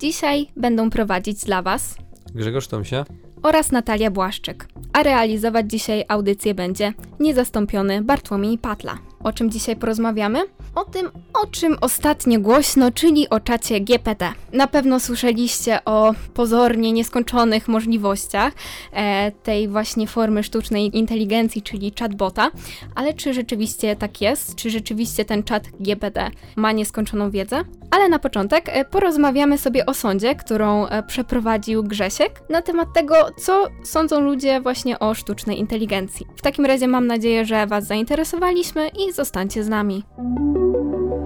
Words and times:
Dzisiaj 0.00 0.46
będą 0.56 0.90
prowadzić 0.90 1.44
dla 1.44 1.62
Was 1.62 1.96
Grzegorz 2.34 2.68
Tomsia. 2.68 3.04
oraz 3.42 3.72
Natalia 3.72 4.10
Błaszczyk, 4.10 4.68
a 4.92 5.02
realizować 5.02 5.70
dzisiaj 5.70 6.04
audycję 6.08 6.54
będzie 6.54 6.92
niezastąpiony 7.20 8.02
Bartłomiej 8.02 8.58
Patla. 8.58 8.98
O 9.24 9.32
czym 9.32 9.50
dzisiaj 9.50 9.76
porozmawiamy? 9.76 10.38
O 10.74 10.84
tym, 10.84 11.10
o 11.42 11.46
czym 11.46 11.76
ostatnio 11.80 12.40
głośno, 12.40 12.90
czyli 12.90 13.28
o 13.28 13.40
czacie 13.40 13.80
GPT. 13.80 14.32
Na 14.52 14.66
pewno 14.66 15.00
słyszeliście 15.00 15.84
o 15.84 16.14
pozornie 16.34 16.92
nieskończonych 16.92 17.68
możliwościach 17.68 18.52
e, 18.92 19.32
tej 19.32 19.68
właśnie 19.68 20.06
formy 20.06 20.42
sztucznej 20.42 20.98
inteligencji, 20.98 21.62
czyli 21.62 21.92
chatbota, 21.98 22.50
ale 22.94 23.14
czy 23.14 23.34
rzeczywiście 23.34 23.96
tak 23.96 24.20
jest? 24.20 24.54
Czy 24.54 24.70
rzeczywiście 24.70 25.24
ten 25.24 25.42
czat 25.42 25.62
GPT 25.80 26.30
ma 26.56 26.72
nieskończoną 26.72 27.30
wiedzę? 27.30 27.64
Ale 27.90 28.08
na 28.08 28.18
początek 28.18 28.68
e, 28.68 28.84
porozmawiamy 28.84 29.58
sobie 29.58 29.86
o 29.86 29.94
sądzie, 29.94 30.34
którą 30.34 30.86
e, 30.86 31.02
przeprowadził 31.02 31.82
Grzesiek 31.84 32.42
na 32.48 32.62
temat 32.62 32.88
tego, 32.94 33.14
co 33.38 33.66
sądzą 33.84 34.20
ludzie 34.20 34.60
właśnie 34.60 34.98
o 34.98 35.14
sztucznej 35.14 35.58
inteligencji. 35.58 36.26
W 36.36 36.42
takim 36.42 36.66
razie 36.66 36.88
mam 36.88 37.06
nadzieję, 37.06 37.44
że 37.44 37.66
Was 37.66 37.86
zainteresowaliśmy 37.86 38.88
i 38.88 39.09
zostańcie 39.12 39.64
z 39.64 39.68
nami. 39.68 40.04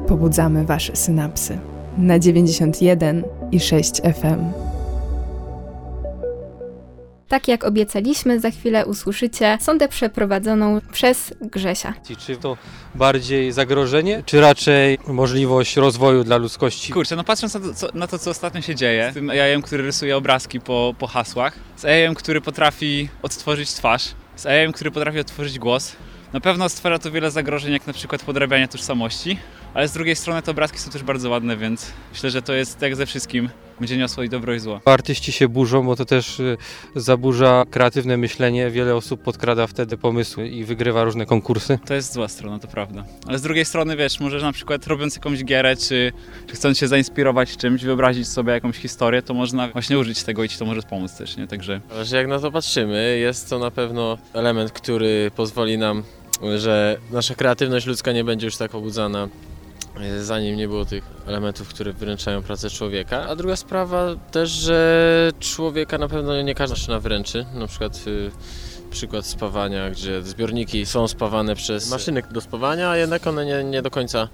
Pobudzamy 0.08 0.64
Wasze 0.64 0.96
synapsy 0.96 1.58
na 1.98 2.18
91 2.18 3.24
i 3.52 3.60
6 3.60 4.00
FM. 4.00 4.64
Tak 7.28 7.48
jak 7.48 7.64
obiecaliśmy, 7.64 8.40
za 8.40 8.50
chwilę 8.50 8.86
usłyszycie 8.86 9.58
sondę 9.60 9.88
przeprowadzoną 9.88 10.80
przez 10.92 11.34
Grzesia. 11.40 11.94
Czy 12.18 12.36
to 12.36 12.56
bardziej 12.94 13.52
zagrożenie, 13.52 14.22
czy 14.26 14.40
raczej 14.40 14.98
możliwość 15.06 15.76
rozwoju 15.76 16.24
dla 16.24 16.36
ludzkości? 16.36 16.92
Kurczę, 16.92 17.16
no 17.16 17.24
patrząc 17.24 17.54
na 17.54 17.60
to, 17.60 17.74
co, 17.74 17.88
na 17.94 18.06
to, 18.06 18.18
co 18.18 18.30
ostatnio 18.30 18.60
się 18.60 18.74
dzieje, 18.74 19.10
z 19.10 19.14
tym 19.14 19.30
AI-em, 19.30 19.62
który 19.62 19.82
rysuje 19.82 20.16
obrazki 20.16 20.60
po, 20.60 20.94
po 20.98 21.06
hasłach, 21.06 21.58
z 21.76 21.84
AI-em, 21.84 22.14
który 22.14 22.40
potrafi 22.40 23.08
odtworzyć 23.22 23.72
twarz, 23.72 24.14
z 24.36 24.46
AI-em, 24.46 24.72
który 24.72 24.90
potrafi 24.90 25.20
odtworzyć 25.20 25.58
głos, 25.58 25.92
na 26.34 26.40
pewno 26.40 26.68
stwarza 26.68 26.98
to 26.98 27.10
wiele 27.10 27.30
zagrożeń, 27.30 27.72
jak 27.72 27.86
na 27.86 27.92
przykład 27.92 28.22
podrabianie 28.22 28.68
tożsamości, 28.68 29.38
ale 29.74 29.88
z 29.88 29.92
drugiej 29.92 30.16
strony 30.16 30.42
te 30.42 30.50
obrazki 30.50 30.78
są 30.78 30.90
też 30.90 31.02
bardzo 31.02 31.30
ładne, 31.30 31.56
więc 31.56 31.92
myślę, 32.12 32.30
że 32.30 32.42
to 32.42 32.52
jest 32.52 32.82
jak 32.82 32.96
ze 32.96 33.06
wszystkim, 33.06 33.48
będzie 33.80 33.96
niosło 33.96 34.22
i 34.22 34.28
dobro 34.28 34.54
i 34.54 34.58
zło. 34.58 34.80
Artyści 34.84 35.32
się 35.32 35.48
burzą, 35.48 35.82
bo 35.82 35.96
to 35.96 36.04
też 36.04 36.40
y, 36.40 36.56
zaburza 36.96 37.64
kreatywne 37.70 38.16
myślenie. 38.16 38.70
Wiele 38.70 38.94
osób 38.94 39.22
podkrada 39.22 39.66
wtedy 39.66 39.96
pomysły 39.96 40.48
i 40.48 40.64
wygrywa 40.64 41.04
różne 41.04 41.26
konkursy. 41.26 41.78
To 41.86 41.94
jest 41.94 42.12
zła 42.12 42.28
strona, 42.28 42.58
to 42.58 42.68
prawda. 42.68 43.04
Ale 43.26 43.38
z 43.38 43.42
drugiej 43.42 43.64
strony, 43.64 43.96
wiesz, 43.96 44.20
możesz 44.20 44.42
na 44.42 44.52
przykład 44.52 44.86
robiąc 44.86 45.16
jakąś 45.16 45.44
gierę, 45.44 45.76
czy, 45.76 46.12
czy 46.46 46.54
chcąc 46.54 46.78
się 46.78 46.88
zainspirować 46.88 47.56
czymś, 47.56 47.84
wyobrazić 47.84 48.28
sobie 48.28 48.52
jakąś 48.52 48.76
historię, 48.76 49.22
to 49.22 49.34
można 49.34 49.68
właśnie 49.68 49.98
użyć 49.98 50.22
tego 50.22 50.44
i 50.44 50.48
ci 50.48 50.58
to 50.58 50.64
może 50.64 50.82
pomóc 50.82 51.16
też, 51.16 51.36
nie? 51.36 51.46
Także 51.46 51.80
jak 52.12 52.28
na 52.28 52.38
to 52.38 52.52
patrzymy, 52.52 53.18
jest 53.18 53.50
to 53.50 53.58
na 53.58 53.70
pewno 53.70 54.18
element, 54.32 54.72
który 54.72 55.30
pozwoli 55.36 55.78
nam, 55.78 56.02
że 56.56 56.96
nasza 57.10 57.34
kreatywność 57.34 57.86
ludzka 57.86 58.12
nie 58.12 58.24
będzie 58.24 58.46
już 58.46 58.56
tak 58.56 58.70
pobudzana, 58.70 59.28
e, 60.00 60.24
zanim 60.24 60.56
nie 60.56 60.68
było 60.68 60.84
tych 60.84 61.04
elementów, 61.26 61.68
które 61.68 61.92
wyręczają 61.92 62.42
pracę 62.42 62.70
człowieka. 62.70 63.26
A 63.28 63.36
druga 63.36 63.56
sprawa 63.56 64.14
też, 64.30 64.50
że 64.50 65.32
człowieka 65.40 65.98
na 65.98 66.08
pewno 66.08 66.42
nie 66.42 66.54
każda 66.54 66.76
maszyna 66.76 67.00
wyręczy, 67.00 67.46
na 67.54 67.66
przykład 67.66 68.04
y, 68.06 68.30
przykład 68.94 69.26
spawania, 69.26 69.90
gdzie 69.90 70.22
zbiorniki 70.22 70.86
są 70.86 71.08
spawane 71.08 71.54
przez 71.54 71.90
maszyny 71.90 72.22
do 72.30 72.40
spawania, 72.40 72.90
a 72.90 72.96
jednak 72.96 73.26
one 73.26 73.46
nie, 73.46 73.64
nie 73.64 73.82
do 73.82 73.90
końca 73.90 74.28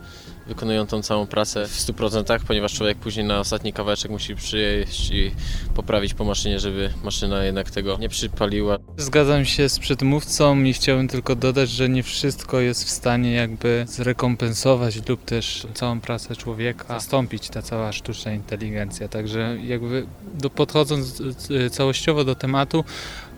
wykonują 0.50 0.87
tą 0.87 1.03
całą 1.03 1.27
pracę 1.27 1.66
w 1.66 1.78
100%, 1.78 2.41
ponieważ 2.47 2.75
człowiek 2.75 2.99
później 2.99 3.27
na 3.27 3.41
ostatni 3.41 3.72
kawałeczek 3.72 4.11
musi 4.11 4.34
przyjeść 4.34 5.11
i 5.11 5.31
poprawić 5.75 6.15
po 6.15 6.25
maszynie, 6.25 6.61
żeby 6.61 6.91
maszyna 7.05 7.44
jednak 7.44 7.71
tego 7.71 7.97
nie 7.97 8.09
przypaliła. 8.09 8.78
Zgadzam 8.97 9.44
się 9.44 9.69
z 9.69 9.78
przedmówcą 9.78 10.62
i 10.62 10.72
chciałbym 10.72 11.09
tylko 11.09 11.37
dodać, 11.37 11.71
że 11.71 11.88
nie 11.88 12.03
wszystko 12.03 12.61
jest 12.61 12.84
w 12.84 12.91
stanie 12.91 13.33
jakby 13.33 13.84
zrekompensować 13.88 15.09
lub 15.09 15.25
też 15.25 15.66
całą 15.75 16.00
pracę 16.00 16.37
człowieka, 16.37 16.84
zastąpić 16.88 17.49
ta 17.49 17.62
cała 17.62 17.93
sztuczna 17.93 18.32
inteligencja. 18.32 19.09
Także 19.09 19.56
jakby 19.65 20.06
do, 20.34 20.50
podchodząc 20.50 21.21
y, 21.50 21.71
całościowo 21.71 22.25
do 22.25 22.34
tematu, 22.34 22.84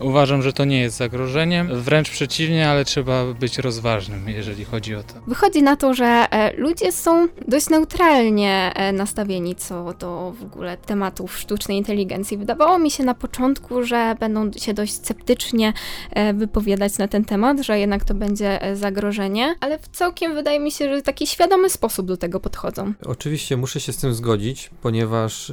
uważam, 0.00 0.42
że 0.42 0.52
to 0.52 0.64
nie 0.64 0.80
jest 0.80 0.96
zagrożeniem, 0.96 1.82
wręcz 1.82 2.10
przeciwnie, 2.10 2.68
ale 2.68 2.84
trzeba 2.84 3.24
być 3.24 3.58
rozważnym, 3.58 4.28
jeżeli 4.28 4.64
chodzi 4.64 4.94
o 4.94 5.02
to. 5.02 5.14
Wychodzi 5.26 5.62
na 5.62 5.76
to, 5.76 5.94
że 5.94 6.04
e, 6.04 6.56
ludzie 6.56 6.92
są 7.02 7.28
dość 7.48 7.68
neutralnie 7.68 8.72
e, 8.74 8.92
nastawieni 8.92 9.56
co 9.56 9.94
do 9.98 10.32
w 10.40 10.42
ogóle 10.42 10.76
tematów 10.76 11.38
sztucznej 11.38 11.78
inteligencji. 11.78 12.36
Wydawało 12.38 12.78
mi 12.78 12.90
się 12.90 13.04
na 13.04 13.14
początku, 13.14 13.82
że 13.82 14.16
będą 14.20 14.52
się 14.52 14.74
dość 14.74 14.92
sceptycznie 14.92 15.72
e, 16.10 16.34
wypowiadać 16.34 16.98
na 16.98 17.08
ten 17.08 17.24
temat, 17.24 17.60
że 17.60 17.78
jednak 17.78 18.04
to 18.04 18.14
będzie 18.14 18.62
e, 18.62 18.76
zagrożenie, 18.76 19.54
ale 19.60 19.78
w 19.78 19.88
całkiem 19.88 20.34
wydaje 20.34 20.60
mi 20.60 20.72
się, 20.72 20.94
że 20.94 21.02
taki 21.02 21.26
świadomy 21.26 21.70
sposób 21.70 22.06
do 22.06 22.16
tego 22.16 22.40
podchodzą. 22.40 22.92
Oczywiście 23.06 23.56
muszę 23.56 23.80
się 23.80 23.92
z 23.92 23.96
tym 23.96 24.14
zgodzić, 24.14 24.70
ponieważ 24.82 25.52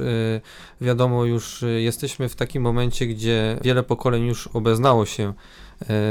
wiadomo 0.80 1.24
już 1.24 1.64
jesteśmy 1.78 2.28
w 2.28 2.36
takim 2.36 2.62
momencie, 2.62 3.06
gdzie 3.06 3.58
wiele 3.62 3.82
pokoleń 3.82 4.26
już 4.26 4.46
obeznało 4.46 5.06
się 5.06 5.32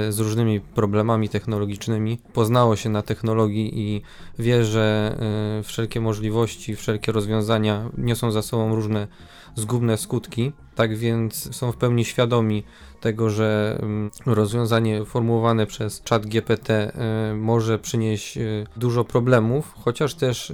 z 0.09 0.19
różnymi 0.19 0.59
problemami 0.59 1.30
technologicznymi, 1.30 2.18
poznało 2.34 2.75
się 2.75 2.90
na 2.90 3.02
technologii 3.02 3.80
i 3.80 4.02
wie, 4.40 4.66
że 4.66 5.16
y, 5.59 5.63
wszelkie 5.63 6.02
możliwości, 6.02 6.75
wszelkie 6.75 7.12
rozwiązania 7.12 7.90
niosą 7.97 8.31
za 8.31 8.41
sobą 8.41 8.75
różne 8.75 9.07
zgubne 9.56 9.97
skutki. 9.97 10.52
Tak 10.75 10.97
więc 10.97 11.56
są 11.56 11.72
w 11.72 11.78
pełni 11.78 12.06
świadomi 12.06 12.63
tego, 13.02 13.30
że 13.30 13.80
mm, 13.81 14.12
rozwiązanie 14.25 15.06
formułowane 15.06 15.66
przez 15.66 16.01
czat 16.01 16.25
GPT 16.25 16.91
y, 17.31 17.36
może 17.36 17.80
przynieść 17.80 18.40
dużo 18.78 19.03
problemów, 19.03 19.74
chociaż 19.80 20.16
też 20.16 20.53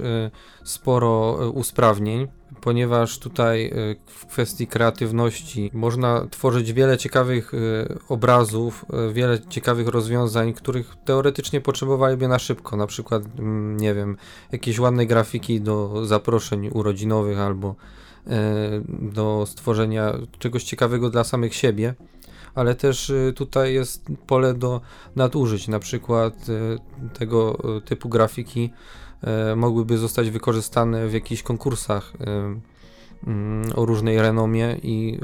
sporo 0.64 1.36
usprawnień, 1.50 2.28
ponieważ 2.60 3.18
tutaj 3.18 3.66
y, 3.66 3.96
w 4.06 4.26
kwestii 4.26 4.66
kreatywności 4.66 5.70
można 5.74 6.26
tworzyć 6.30 6.72
wiele 6.72 6.98
ciekawych 6.98 7.54
y, 7.54 7.58
obrazów, 8.08 8.84
y, 9.10 9.12
wiele 9.12 9.40
ciekawych 9.48 9.88
rozwiązań, 9.88 10.52
których 10.52 10.94
teoretycznie 11.04 11.60
potrzebowaliby 11.60 12.28
na 12.28 12.38
szybko, 12.38 12.76
na 12.76 12.86
przykład, 12.86 13.22
mm, 13.38 13.76
nie 13.76 13.94
wiem, 13.94 14.16
jakieś 14.52 14.78
ładne 14.78 15.06
grafiki 15.06 15.60
do 15.60 16.06
zaproszeń 16.06 16.70
urodzinowych 16.72 17.38
albo 17.38 17.74
do 18.88 19.44
stworzenia 19.46 20.12
czegoś 20.38 20.64
ciekawego 20.64 21.10
dla 21.10 21.24
samych 21.24 21.54
siebie, 21.54 21.94
ale 22.56 22.74
też 22.74 23.10
y, 23.10 23.32
tutaj 23.36 23.74
jest 23.74 24.06
pole 24.26 24.54
do 24.54 24.80
nadużyć, 25.16 25.68
na 25.68 25.78
przykład 25.78 26.48
y, 26.48 26.78
tego 27.18 27.58
y, 27.78 27.80
typu 27.80 28.08
grafiki 28.08 28.70
mogłyby 29.56 29.98
zostać 29.98 30.30
wykorzystane 30.30 31.08
w 31.08 31.12
jakichś 31.12 31.42
konkursach 31.42 32.12
mm, 33.26 33.72
o 33.76 33.84
różnej 33.84 34.20
renomie 34.20 34.76
i 34.82 35.18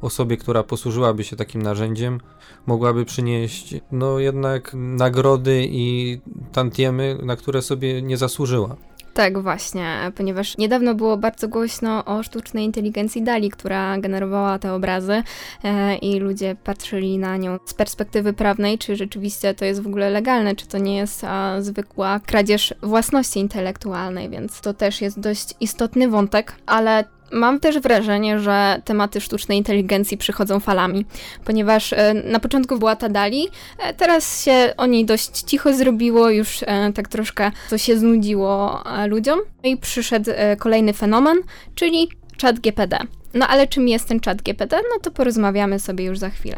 osobie, 0.00 0.36
która 0.36 0.62
posłużyłaby 0.62 1.24
się 1.24 1.36
takim 1.36 1.62
narzędziem, 1.62 2.20
mogłaby 2.66 3.04
przynieść 3.04 3.74
no 3.92 4.18
jednak 4.18 4.70
nagrody 4.74 5.66
i 5.70 6.20
tantiemy, 6.52 7.18
na 7.22 7.36
które 7.36 7.62
sobie 7.62 8.02
nie 8.02 8.16
zasłużyła. 8.16 8.76
Tak, 9.18 9.42
właśnie, 9.42 10.12
ponieważ 10.16 10.58
niedawno 10.58 10.94
było 10.94 11.16
bardzo 11.16 11.48
głośno 11.48 12.04
o 12.04 12.22
sztucznej 12.22 12.64
inteligencji 12.64 13.22
Dali, 13.22 13.50
która 13.50 13.98
generowała 13.98 14.58
te 14.58 14.72
obrazy 14.72 15.22
e, 15.64 15.96
i 15.96 16.20
ludzie 16.20 16.56
patrzyli 16.64 17.18
na 17.18 17.36
nią 17.36 17.58
z 17.66 17.74
perspektywy 17.74 18.32
prawnej, 18.32 18.78
czy 18.78 18.96
rzeczywiście 18.96 19.54
to 19.54 19.64
jest 19.64 19.82
w 19.82 19.86
ogóle 19.86 20.10
legalne, 20.10 20.56
czy 20.56 20.66
to 20.66 20.78
nie 20.78 20.96
jest 20.96 21.24
a, 21.24 21.60
zwykła 21.60 22.20
kradzież 22.26 22.74
własności 22.82 23.40
intelektualnej, 23.40 24.28
więc 24.28 24.60
to 24.60 24.74
też 24.74 25.00
jest 25.00 25.20
dość 25.20 25.54
istotny 25.60 26.08
wątek, 26.08 26.54
ale 26.66 27.04
Mam 27.32 27.60
też 27.60 27.78
wrażenie, 27.78 28.40
że 28.40 28.82
tematy 28.84 29.20
sztucznej 29.20 29.58
inteligencji 29.58 30.16
przychodzą 30.16 30.60
falami, 30.60 31.04
ponieważ 31.44 31.92
e, 31.92 32.14
na 32.14 32.40
początku 32.40 32.78
była 32.78 32.96
ta 32.96 33.08
Dali, 33.08 33.48
e, 33.78 33.94
teraz 33.94 34.44
się 34.44 34.74
o 34.76 34.86
niej 34.86 35.04
dość 35.04 35.30
cicho 35.30 35.74
zrobiło, 35.74 36.30
już 36.30 36.62
e, 36.62 36.92
tak 36.92 37.08
troszkę 37.08 37.50
to 37.70 37.78
się 37.78 37.98
znudziło 37.98 38.82
ludziom. 39.08 39.38
I 39.64 39.76
przyszedł 39.76 40.30
kolejny 40.58 40.92
fenomen, 40.92 41.38
czyli 41.74 42.08
chat 42.42 42.60
GPD. 42.60 42.98
No 43.34 43.46
ale 43.46 43.66
czym 43.66 43.88
jest 43.88 44.08
ten 44.08 44.20
czat 44.20 44.42
GPT? 44.42 44.76
No 44.76 45.00
to 45.02 45.10
porozmawiamy 45.10 45.78
sobie 45.78 46.04
już 46.04 46.18
za 46.18 46.30
chwilę. 46.30 46.56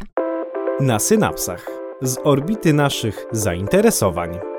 Na 0.80 0.98
synapsach. 0.98 1.66
Z 2.02 2.18
orbity 2.24 2.72
naszych 2.72 3.26
zainteresowań. 3.32 4.49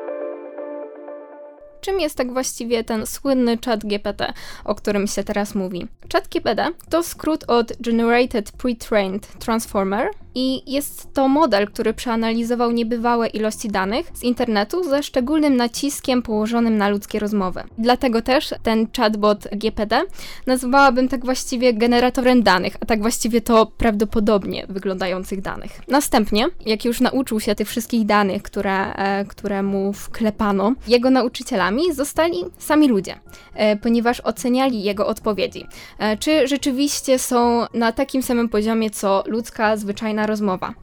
Czym 1.82 2.00
jest 2.00 2.18
tak 2.18 2.34
właściwie 2.34 2.84
ten 2.84 3.06
słynny 3.06 3.58
chat 3.66 3.86
GPT, 3.86 4.34
o 4.66 4.76
którym 4.76 5.08
się 5.08 5.24
teraz 5.24 5.56
mówi? 5.56 5.88
Chat 6.14 6.28
GPT 6.28 6.68
to 6.90 7.04
skrót 7.04 7.44
od 7.48 7.74
Generated 7.80 8.52
Pre-trained 8.52 9.28
Transformer 9.40 10.10
i 10.36 10.72
jest 10.72 11.14
to 11.14 11.28
model, 11.28 11.68
który 11.68 11.94
przeanalizował 11.94 12.72
niebywałe 12.72 13.28
ilości 13.28 13.68
danych 13.68 14.12
z 14.14 14.24
internetu 14.24 14.84
ze 14.84 15.04
szczególnym 15.04 15.56
naciskiem 15.56 16.22
położonym 16.22 16.78
na 16.78 16.90
ludzkie 16.90 17.20
rozmowy. 17.20 17.64
Dlatego 17.78 18.22
też 18.22 18.54
ten 18.64 18.88
chatbot 18.98 19.48
GPT 19.52 20.02
nazwałabym 20.46 21.08
tak 21.08 21.26
właściwie 21.26 21.74
generatorem 21.74 22.44
danych, 22.44 22.78
a 22.80 22.86
tak 22.86 23.02
właściwie 23.02 23.42
to 23.42 23.66
prawdopodobnie 23.66 24.66
wyglądających 24.70 25.42
danych. 25.42 25.82
Następnie, 25.88 26.48
jak 26.66 26.86
już 26.86 27.02
nauczył 27.02 27.40
się 27.40 27.56
tych 27.56 27.68
wszystkich 27.68 28.06
danych, 28.06 28.44
które, 28.44 28.94
e, 28.94 29.26
które 29.26 29.64
mu 29.64 29.94
wklepano, 29.94 30.74
jego 30.88 31.10
nauczycielami 31.10 31.94
zostali 31.94 32.46
sami 32.58 32.88
ludzie, 32.88 33.16
e, 33.54 33.76
ponieważ 33.76 34.20
oceniali 34.20 34.84
jego 34.84 35.08
odpowiedzi. 35.08 35.66
E, 36.00 36.18
czy 36.18 36.48
rzeczywiście 36.48 37.20
są 37.20 37.66
na 37.74 37.92
takim 37.92 38.24
samym 38.24 38.50
poziomie, 38.50 38.90
co 38.90 39.24
ludzka 39.28 39.78
zwyczajna 39.78 40.21
rozmowa. 40.26 40.74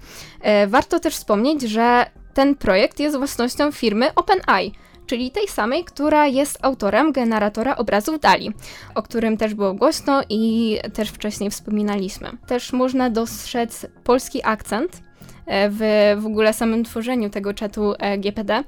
E, 0.41 0.67
warto 0.67 1.01
też 1.01 1.15
wspomnieć, 1.15 1.63
że 1.63 2.07
ten 2.35 2.55
projekt 2.55 3.01
jest 3.01 3.17
własnością 3.17 3.73
firmy 3.73 4.15
OpenAI, 4.15 4.73
czyli 5.07 5.31
tej 5.31 5.49
samej, 5.49 5.85
która 5.85 6.27
jest 6.27 6.59
autorem 6.63 7.13
generatora 7.13 7.77
obrazów 7.77 8.21
DALI, 8.21 8.53
o 8.95 9.03
którym 9.03 9.37
też 9.37 9.55
było 9.55 9.75
głośno 9.75 10.23
i 10.29 10.77
też 10.95 11.09
wcześniej 11.11 11.51
wspominaliśmy. 11.51 12.31
Też 12.47 12.73
można 12.73 13.11
dostrzec 13.11 13.87
polski 14.05 14.41
akcent 14.45 15.03
e, 15.47 15.71
w, 15.71 15.79
w 16.23 16.27
ogóle 16.27 16.53
samym 16.53 16.85
tworzeniu 16.85 17.31
tego 17.31 17.55
czatu 17.55 17.95
e, 17.99 18.19
GPD, 18.19 18.65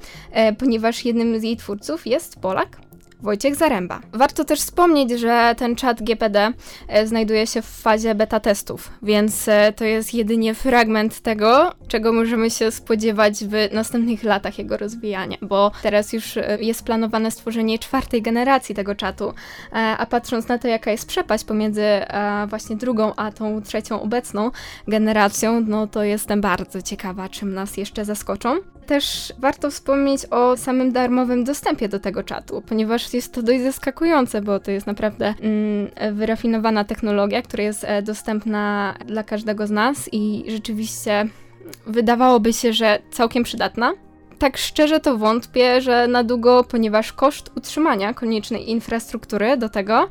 ponieważ 0.59 1.05
jednym 1.05 1.41
z 1.41 1.43
jej 1.43 1.57
twórców 1.57 2.07
jest 2.07 2.41
Polak, 2.41 2.90
Wojciech 3.23 3.57
Zaręba. 3.57 4.01
Warto 4.13 4.45
też 4.45 4.61
wspomnieć, 4.61 5.11
że 5.11 5.55
ten 5.59 5.77
czat 5.77 6.03
GPD 6.03 6.53
e, 6.89 7.07
znajduje 7.07 7.47
się 7.47 7.63
w 7.63 7.67
fazie 7.67 8.15
beta 8.15 8.41
testów, 8.41 8.91
więc 9.03 9.49
e, 9.49 9.73
to 9.77 9.85
jest 9.85 10.15
jedynie 10.15 10.55
fragment 10.55 11.21
tego, 11.21 11.73
czego 11.89 12.13
możemy 12.13 12.51
się 12.51 12.71
spodziewać 12.71 13.45
w 13.45 13.75
następnych 13.75 14.23
latach 14.23 14.59
jego 14.59 14.77
rozwijania, 14.77 15.37
bo 15.43 15.71
teraz 15.83 16.13
już 16.13 16.37
e, 16.37 16.59
jest 16.61 16.85
planowane 16.85 17.31
stworzenie 17.31 17.79
czwartej 17.79 18.23
generacji 18.23 18.75
tego 18.75 18.95
czatu, 18.95 19.33
a 19.73 20.07
patrząc 20.07 20.49
na 20.49 20.59
to, 20.59 20.69
jaka 20.69 20.91
jest 20.91 21.07
przepaść 21.07 21.45
pomiędzy 21.45 21.85
właśnie 22.47 22.77
drugą 22.77 23.15
a 23.17 23.33
tą 23.33 23.63
trzecią 23.63 24.03
obecną 24.03 24.51
generacją, 24.89 25.61
no 25.61 25.87
to 25.87 26.03
jestem 26.03 26.41
bardzo 26.41 26.83
ciekawa, 26.83 27.29
czym 27.29 27.55
nas 27.55 27.77
jeszcze 27.77 28.05
zaskoczą. 28.05 28.57
Też 28.91 29.33
warto 29.39 29.71
wspomnieć 29.71 30.27
o 30.31 30.57
samym 30.57 30.93
darmowym 30.93 31.45
dostępie 31.45 31.89
do 31.89 32.01
tego 32.01 32.23
czatu, 32.23 32.63
ponieważ 32.69 33.15
jest 33.15 33.35
to 33.35 33.43
dość 33.43 33.63
zaskakujące, 33.63 34.43
bo 34.43 34.61
to 34.61 34.71
jest 34.71 34.87
naprawdę 34.87 35.35
mm, 35.41 36.17
wyrafinowana 36.17 36.85
technologia, 36.85 37.43
która 37.43 37.63
jest 37.63 37.85
e, 37.85 38.03
dostępna 38.03 38.95
dla 39.07 39.23
każdego 39.23 39.67
z 39.67 39.71
nas 39.71 40.09
i 40.13 40.45
rzeczywiście 40.49 41.29
wydawałoby 41.87 42.53
się, 42.53 42.73
że 42.73 42.99
całkiem 43.11 43.45
przydatna 43.45 43.93
tak 44.41 44.59
szczerze 44.59 45.01
to 45.01 45.19
wątpię, 45.19 45.81
że 45.81 46.09
na 46.09 46.25
długo, 46.25 46.65
ponieważ 46.65 47.13
koszt 47.13 47.51
utrzymania 47.57 48.15
koniecznej 48.15 48.71
infrastruktury 48.71 49.57
do 49.57 49.69
tego, 49.69 50.09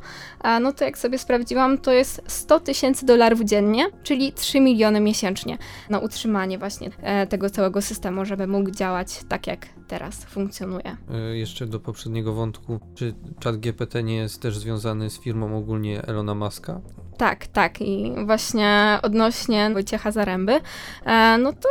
no 0.60 0.72
to 0.72 0.84
jak 0.84 0.98
sobie 0.98 1.18
sprawdziłam, 1.18 1.78
to 1.78 1.92
jest 1.92 2.22
100 2.26 2.60
tysięcy 2.60 3.06
dolarów 3.06 3.40
dziennie, 3.40 3.90
czyli 4.02 4.32
3 4.32 4.60
miliony 4.60 5.00
miesięcznie 5.00 5.58
na 5.90 5.98
utrzymanie 5.98 6.58
właśnie 6.58 6.90
e, 7.02 7.26
tego 7.26 7.50
całego 7.50 7.82
systemu, 7.82 8.24
żeby 8.24 8.46
mógł 8.46 8.70
działać 8.70 9.20
tak 9.28 9.46
jak 9.46 9.66
teraz 9.88 10.24
funkcjonuje. 10.24 10.96
E, 11.10 11.36
jeszcze 11.36 11.66
do 11.66 11.80
poprzedniego 11.80 12.34
wątku, 12.34 12.80
czy 12.94 13.14
chat 13.44 13.56
GPT 13.56 14.02
nie 14.02 14.16
jest 14.16 14.42
też 14.42 14.58
związany 14.58 15.10
z 15.10 15.20
firmą 15.20 15.58
ogólnie 15.58 16.02
Elona 16.02 16.34
Muska? 16.34 16.80
Tak, 17.20 17.46
tak. 17.46 17.80
I 17.80 18.12
właśnie 18.26 18.98
odnośnie 19.02 19.70
Wojciecha 19.72 20.10
Zaręby, 20.10 20.60
e, 21.04 21.38
no 21.38 21.52
to 21.52 21.68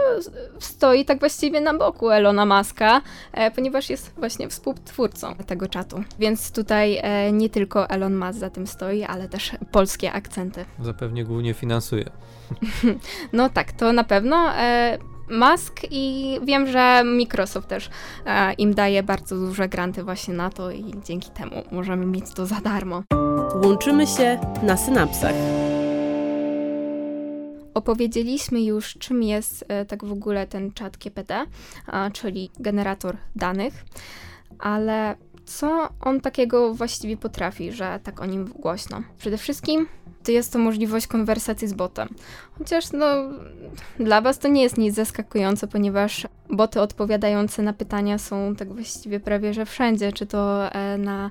stoi 0.60 1.06
tak 1.06 1.20
właściwie 1.20 1.62
na 1.62 1.74
boku 1.74 2.10
Elona 2.10 2.46
Muska, 2.46 3.02
e, 3.34 3.52
ponieważ 3.52 3.90
jest 3.90 4.14
właśnie 4.18 4.50
współtwórcą 4.50 5.36
tego 5.36 5.68
czatu. 5.68 6.04
Więc 6.20 6.52
tutaj 6.52 7.00
e, 7.02 7.32
nie 7.32 7.50
tylko 7.50 7.90
Elon 7.90 8.16
Musk 8.16 8.40
za 8.40 8.50
tym 8.50 8.68
stoi, 8.68 9.04
ale 9.04 9.30
też 9.30 9.52
polskie 9.72 10.12
akcenty. 10.12 10.66
Zapewnie 10.80 11.26
głównie 11.26 11.54
finansuje. 11.54 12.10
no 13.34 13.50
tak, 13.50 13.72
to 13.72 13.94
na 13.94 14.04
pewno. 14.04 14.50
Musk 15.30 15.82
i 15.92 16.40
wiem, 16.44 16.68
że 16.68 17.04
Microsoft 17.04 17.68
też 17.68 17.90
e, 18.26 18.54
im 18.54 18.74
daje 18.74 19.04
bardzo 19.04 19.36
duże 19.36 19.70
granty 19.70 20.04
właśnie 20.04 20.34
na 20.34 20.50
to 20.50 20.72
i 20.72 20.94
dzięki 21.06 21.32
temu 21.32 21.64
możemy 21.72 22.06
mieć 22.06 22.34
to 22.34 22.46
za 22.46 22.62
darmo. 22.62 23.04
Łączymy 23.64 24.08
się 24.08 24.40
na 24.64 24.78
synapsach. 24.78 25.34
Opowiedzieliśmy 27.74 28.62
już, 28.62 28.94
czym 28.94 29.24
jest 29.24 29.66
e, 29.68 29.86
tak 29.86 30.06
w 30.06 30.12
ogóle 30.12 30.48
ten 30.48 30.72
czat 30.74 30.98
GPT, 30.98 31.46
czyli 32.14 32.50
generator 32.60 33.18
danych, 33.36 33.86
ale 34.60 35.16
co 35.50 35.90
on 36.02 36.22
takiego 36.22 36.74
właściwie 36.74 37.18
potrafi, 37.18 37.72
że 37.72 38.00
tak 38.04 38.22
o 38.22 38.26
nim 38.26 38.46
głośno? 38.46 39.02
Przede 39.18 39.38
wszystkim 39.38 39.88
to 40.24 40.32
jest 40.32 40.54
to 40.54 40.60
możliwość 40.60 41.08
konwersacji 41.08 41.68
z 41.68 41.74
botem. 41.74 42.10
Chociaż 42.58 42.92
no, 42.92 43.06
dla 44.00 44.22
Was 44.22 44.40
to 44.40 44.48
nie 44.48 44.64
jest 44.64 44.78
nic 44.78 44.96
zaskakujące, 44.96 45.68
ponieważ 45.68 46.28
boty 46.50 46.82
odpowiadające 46.82 47.62
na 47.62 47.74
pytania 47.74 48.18
są 48.18 48.56
tak 48.56 48.74
właściwie 48.74 49.20
prawie 49.20 49.54
że 49.54 49.66
wszędzie, 49.66 50.14
czy 50.14 50.26
to 50.26 50.72
e, 50.74 50.98
na 50.98 51.30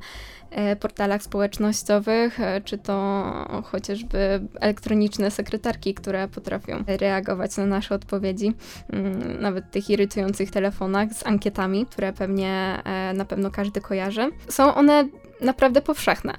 portalach 0.81 1.23
społecznościowych, 1.23 2.41
e, 2.41 2.61
czy 2.61 2.79
to 2.79 3.23
chociażby 3.65 4.41
elektroniczne 4.61 5.31
sekretarki, 5.31 5.95
które 5.95 6.29
potrafią 6.29 6.85
reagować 6.87 7.57
na 7.57 7.67
nasze 7.67 7.95
odpowiedzi, 7.95 8.53
mm, 8.93 9.41
nawet 9.41 9.71
tych 9.71 9.91
irytujących 9.91 10.51
telefonach 10.51 11.13
z 11.13 11.27
ankietami, 11.27 11.87
które 11.87 12.13
pewnie 12.13 12.83
na 13.15 13.25
pewno 13.25 13.51
każdy 13.51 13.81
kojarzy. 13.81 14.31
Są 14.49 14.75
one 14.75 15.09
naprawdę 15.41 15.83
powszechne 15.83 16.35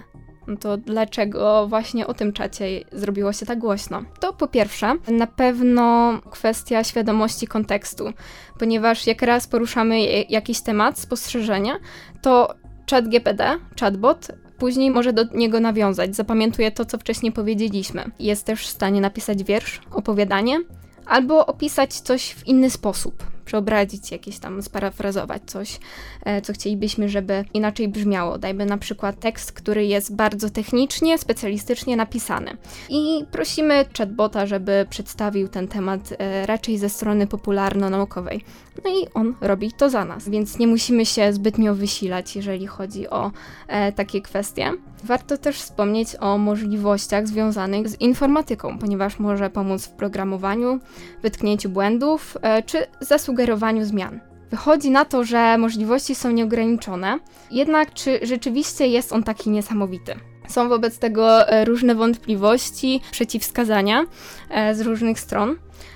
no 0.49 0.57
to 0.57 0.77
dlaczego 0.77 1.67
właśnie 1.67 2.07
o 2.07 2.13
tym 2.13 2.33
czacie 2.33 2.65
zrobiło 2.91 3.33
się 3.33 3.45
tak 3.45 3.59
głośno? 3.59 4.03
To 4.19 4.33
po 4.33 4.47
pierwsze, 4.47 4.95
na 5.07 5.27
pewno 5.27 6.13
kwestia 6.31 6.83
świadomości 6.83 7.47
kontekstu, 7.47 8.13
ponieważ 8.59 9.07
jak 9.07 9.21
raz 9.21 9.47
poruszamy 9.47 10.01
jakiś 10.29 10.61
temat, 10.61 10.99
spostrzeżenia, 10.99 11.73
to 12.21 12.55
chat 12.89 13.07
GPD, 13.07 13.57
chatbot, 13.79 14.27
później 14.57 14.91
może 14.91 15.13
do 15.13 15.23
niego 15.33 15.59
nawiązać, 15.59 16.15
zapamiętuje 16.15 16.71
to, 16.71 16.85
co 16.85 16.97
wcześniej 16.97 17.31
powiedzieliśmy. 17.31 18.11
Jest 18.19 18.45
też 18.45 18.61
w 18.61 18.69
stanie 18.69 19.01
napisać 19.01 19.43
wiersz, 19.43 19.81
opowiadanie, 19.91 20.59
albo 21.05 21.45
opisać 21.45 21.93
coś 21.93 22.33
w 22.33 22.47
inny 22.47 22.69
sposób 22.69 23.23
przeobrazić, 23.49 24.11
jakieś 24.11 24.39
tam 24.39 24.61
sparafrazować 24.61 25.41
coś, 25.45 25.79
e, 26.25 26.41
co 26.41 26.53
chcielibyśmy, 26.53 27.09
żeby 27.09 27.45
inaczej 27.53 27.87
brzmiało. 27.87 28.37
Dajmy 28.37 28.65
na 28.65 28.77
przykład 28.77 29.19
tekst, 29.19 29.51
który 29.51 29.85
jest 29.85 30.15
bardzo 30.15 30.49
technicznie, 30.49 31.17
specjalistycznie 31.17 31.97
napisany. 31.97 32.57
I 32.89 33.25
prosimy 33.31 33.85
chatbota, 33.97 34.45
żeby 34.45 34.85
przedstawił 34.89 35.47
ten 35.47 35.67
temat 35.67 36.13
e, 36.17 36.45
raczej 36.45 36.77
ze 36.77 36.89
strony 36.89 37.27
popularno-naukowej. 37.27 38.41
No 38.83 38.89
i 38.89 39.07
on 39.13 39.35
robi 39.41 39.71
to 39.71 39.89
za 39.89 40.05
nas, 40.05 40.29
więc 40.29 40.59
nie 40.59 40.67
musimy 40.67 41.05
się 41.05 41.33
zbytnio 41.33 41.75
wysilać, 41.75 42.35
jeżeli 42.35 42.67
chodzi 42.67 43.09
o 43.09 43.31
e, 43.67 43.91
takie 43.91 44.21
kwestie. 44.21 44.73
Warto 45.03 45.37
też 45.37 45.57
wspomnieć 45.57 46.15
o 46.19 46.37
możliwościach 46.37 47.27
związanych 47.27 47.89
z 47.89 48.01
informatyką, 48.01 48.77
ponieważ 48.79 49.19
może 49.19 49.49
pomóc 49.49 49.85
w 49.85 49.91
programowaniu, 49.91 50.79
wytknięciu 51.21 51.69
błędów 51.69 52.37
e, 52.41 52.63
czy 52.63 52.87
zasugerowaniu 52.99 53.85
zmian. 53.85 54.19
Wychodzi 54.51 54.91
na 54.91 55.05
to, 55.05 55.23
że 55.23 55.57
możliwości 55.57 56.15
są 56.15 56.31
nieograniczone, 56.31 57.19
jednak 57.51 57.93
czy 57.93 58.19
rzeczywiście 58.23 58.87
jest 58.87 59.13
on 59.13 59.23
taki 59.23 59.49
niesamowity? 59.49 60.15
Są 60.49 60.69
wobec 60.69 60.99
tego 60.99 61.49
e, 61.49 61.65
różne 61.65 61.95
wątpliwości, 61.95 63.01
przeciwwskazania 63.11 64.05
e, 64.49 64.75
z 64.75 64.81
różnych 64.81 65.19
stron. 65.19 65.55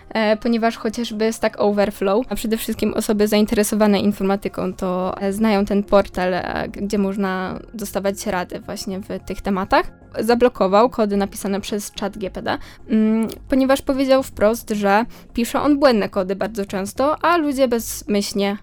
E, 0.10 0.38
ponieważ 0.38 0.78
chociażby 0.78 1.34
Stack 1.34 1.56
Overflow, 1.60 2.26
a 2.30 2.36
przede 2.36 2.58
wszystkim 2.58 2.94
osoby 2.94 3.28
zainteresowane 3.28 4.00
informatyką, 4.00 4.74
to 4.74 5.16
znają 5.30 5.66
ten 5.66 5.84
portal, 5.84 6.34
gdzie 6.72 6.98
można 6.98 7.60
dostawać 7.74 8.26
rady 8.26 8.60
właśnie 8.60 9.00
w 9.00 9.26
tych 9.26 9.42
tematach. 9.42 9.92
Zablokował 10.20 10.90
kody 10.90 11.18
napisane 11.18 11.62
przez 11.62 11.92
chat 12.00 12.18
GPD, 12.18 12.58
mm, 12.90 13.28
ponieważ 13.50 13.82
powiedział 13.82 14.24
wprost, 14.24 14.70
że 14.70 15.06
pisze 15.34 15.62
on 15.62 15.80
błędne 15.80 16.10
kody 16.10 16.36
bardzo 16.36 16.66
często, 16.66 17.24
a 17.26 17.38
ludzie 17.38 17.68
bezmyślnie 17.68 18.58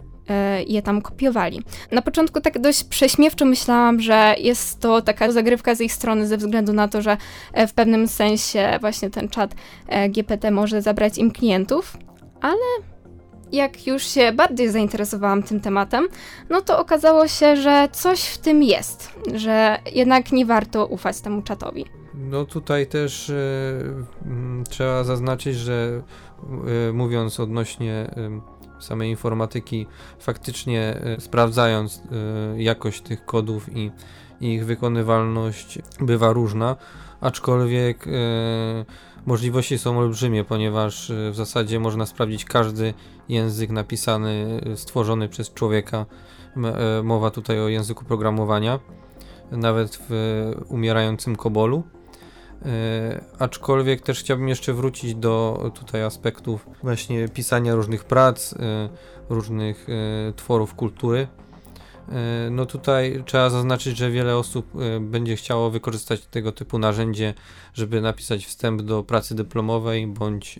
je 0.67 0.83
tam 0.83 1.03
kopiowali. 1.03 1.63
Na 1.93 2.03
początku 2.03 2.41
tak 2.41 2.59
dość 2.59 2.85
prześmiewczo 2.85 3.45
myślałam, 3.45 4.01
że 4.01 4.35
jest 4.39 4.81
to 4.81 5.03
taka 5.03 5.33
zagrywka 5.33 5.75
z 5.75 5.81
ich 5.81 5.93
strony 5.93 6.27
ze 6.27 6.37
względu 6.37 6.73
na 6.73 6.89
to, 6.89 7.03
że 7.03 7.17
e, 7.53 7.67
w 7.67 7.75
pewnym 7.75 8.09
sensie 8.09 8.79
właśnie 8.81 9.11
ten 9.11 9.29
czat 9.29 9.55
e, 9.89 10.09
GPT 10.09 10.51
może 10.51 10.83
zabrać 10.83 11.19
im 11.19 11.31
klientów, 11.31 11.97
ale 12.41 12.91
jak 13.53 13.87
już 13.87 14.03
się 14.07 14.33
bardziej 14.33 14.69
zainteresowałam 14.69 15.43
tym 15.43 15.61
tematem, 15.61 16.09
no 16.51 16.61
to 16.61 16.79
okazało 16.79 17.29
się, 17.29 17.57
że 17.57 17.89
coś 17.93 18.25
w 18.25 18.39
tym 18.39 18.63
jest, 18.63 19.11
że 19.35 19.79
jednak 19.93 20.33
nie 20.33 20.47
warto 20.47 20.87
ufać 20.87 21.21
temu 21.21 21.43
czatowi. 21.43 21.85
No 22.15 22.45
tutaj 22.45 22.87
też 22.87 23.31
e, 23.31 23.35
m, 24.27 24.65
trzeba 24.69 25.05
zaznaczyć, 25.05 25.57
że 25.57 26.03
e, 26.89 26.93
mówiąc 26.93 27.41
odnośnie 27.41 27.93
e, 27.93 28.41
samej 28.81 29.11
informatyki, 29.11 29.87
faktycznie 30.19 30.81
e, 30.81 31.21
sprawdzając 31.21 32.03
e, 32.57 32.63
jakość 32.63 33.03
tych 33.03 33.25
kodów 33.25 33.77
i, 33.77 33.91
ich 34.41 34.67
wykonywalność 34.67 35.79
bywa 36.01 36.33
różna, 36.33 36.77
aczkolwiek 37.21 38.07
e, 38.07 38.11
możliwości 39.27 39.79
są 39.79 39.99
olbrzymie, 39.99 40.45
ponieważ 40.45 41.13
w 41.31 41.35
zasadzie 41.35 41.81
można 41.81 42.07
sprawdzić 42.07 42.45
każdy 42.45 42.95
język 43.29 43.71
napisany, 43.71 44.61
stworzony 44.77 45.29
przez 45.29 45.55
człowieka. 45.55 46.07
Mowa 47.03 47.31
tutaj 47.31 47.61
o 47.61 47.69
języku 47.69 48.05
programowania, 48.05 48.79
nawet 49.51 49.99
w 50.09 50.53
umierającym 50.69 51.37
kobolu. 51.37 51.83
E, 52.67 53.21
aczkolwiek 53.39 54.01
też 54.01 54.21
chciałbym 54.21 54.49
jeszcze 54.49 54.73
wrócić 54.73 55.15
do 55.15 55.71
tutaj 55.75 56.03
aspektów 56.03 56.67
właśnie 56.83 57.29
pisania 57.29 57.75
różnych 57.75 58.05
prac, 58.05 58.53
e, 58.53 58.89
różnych 59.29 59.87
e, 59.89 60.33
tworów 60.33 60.75
kultury. 60.75 61.29
No 62.51 62.67
tutaj 62.67 63.23
trzeba 63.27 63.51
zaznaczyć, 63.51 63.97
że 63.97 64.11
wiele 64.11 64.37
osób 64.37 64.73
będzie 65.01 65.37
chciało 65.37 65.71
wykorzystać 65.71 66.27
tego 66.27 66.53
typu 66.53 66.79
narzędzie, 66.79 67.35
żeby 67.75 68.01
napisać 68.01 68.47
wstęp 68.47 68.83
do 68.83 69.03
pracy 69.03 69.35
dyplomowej 69.35 70.07
bądź, 70.07 70.59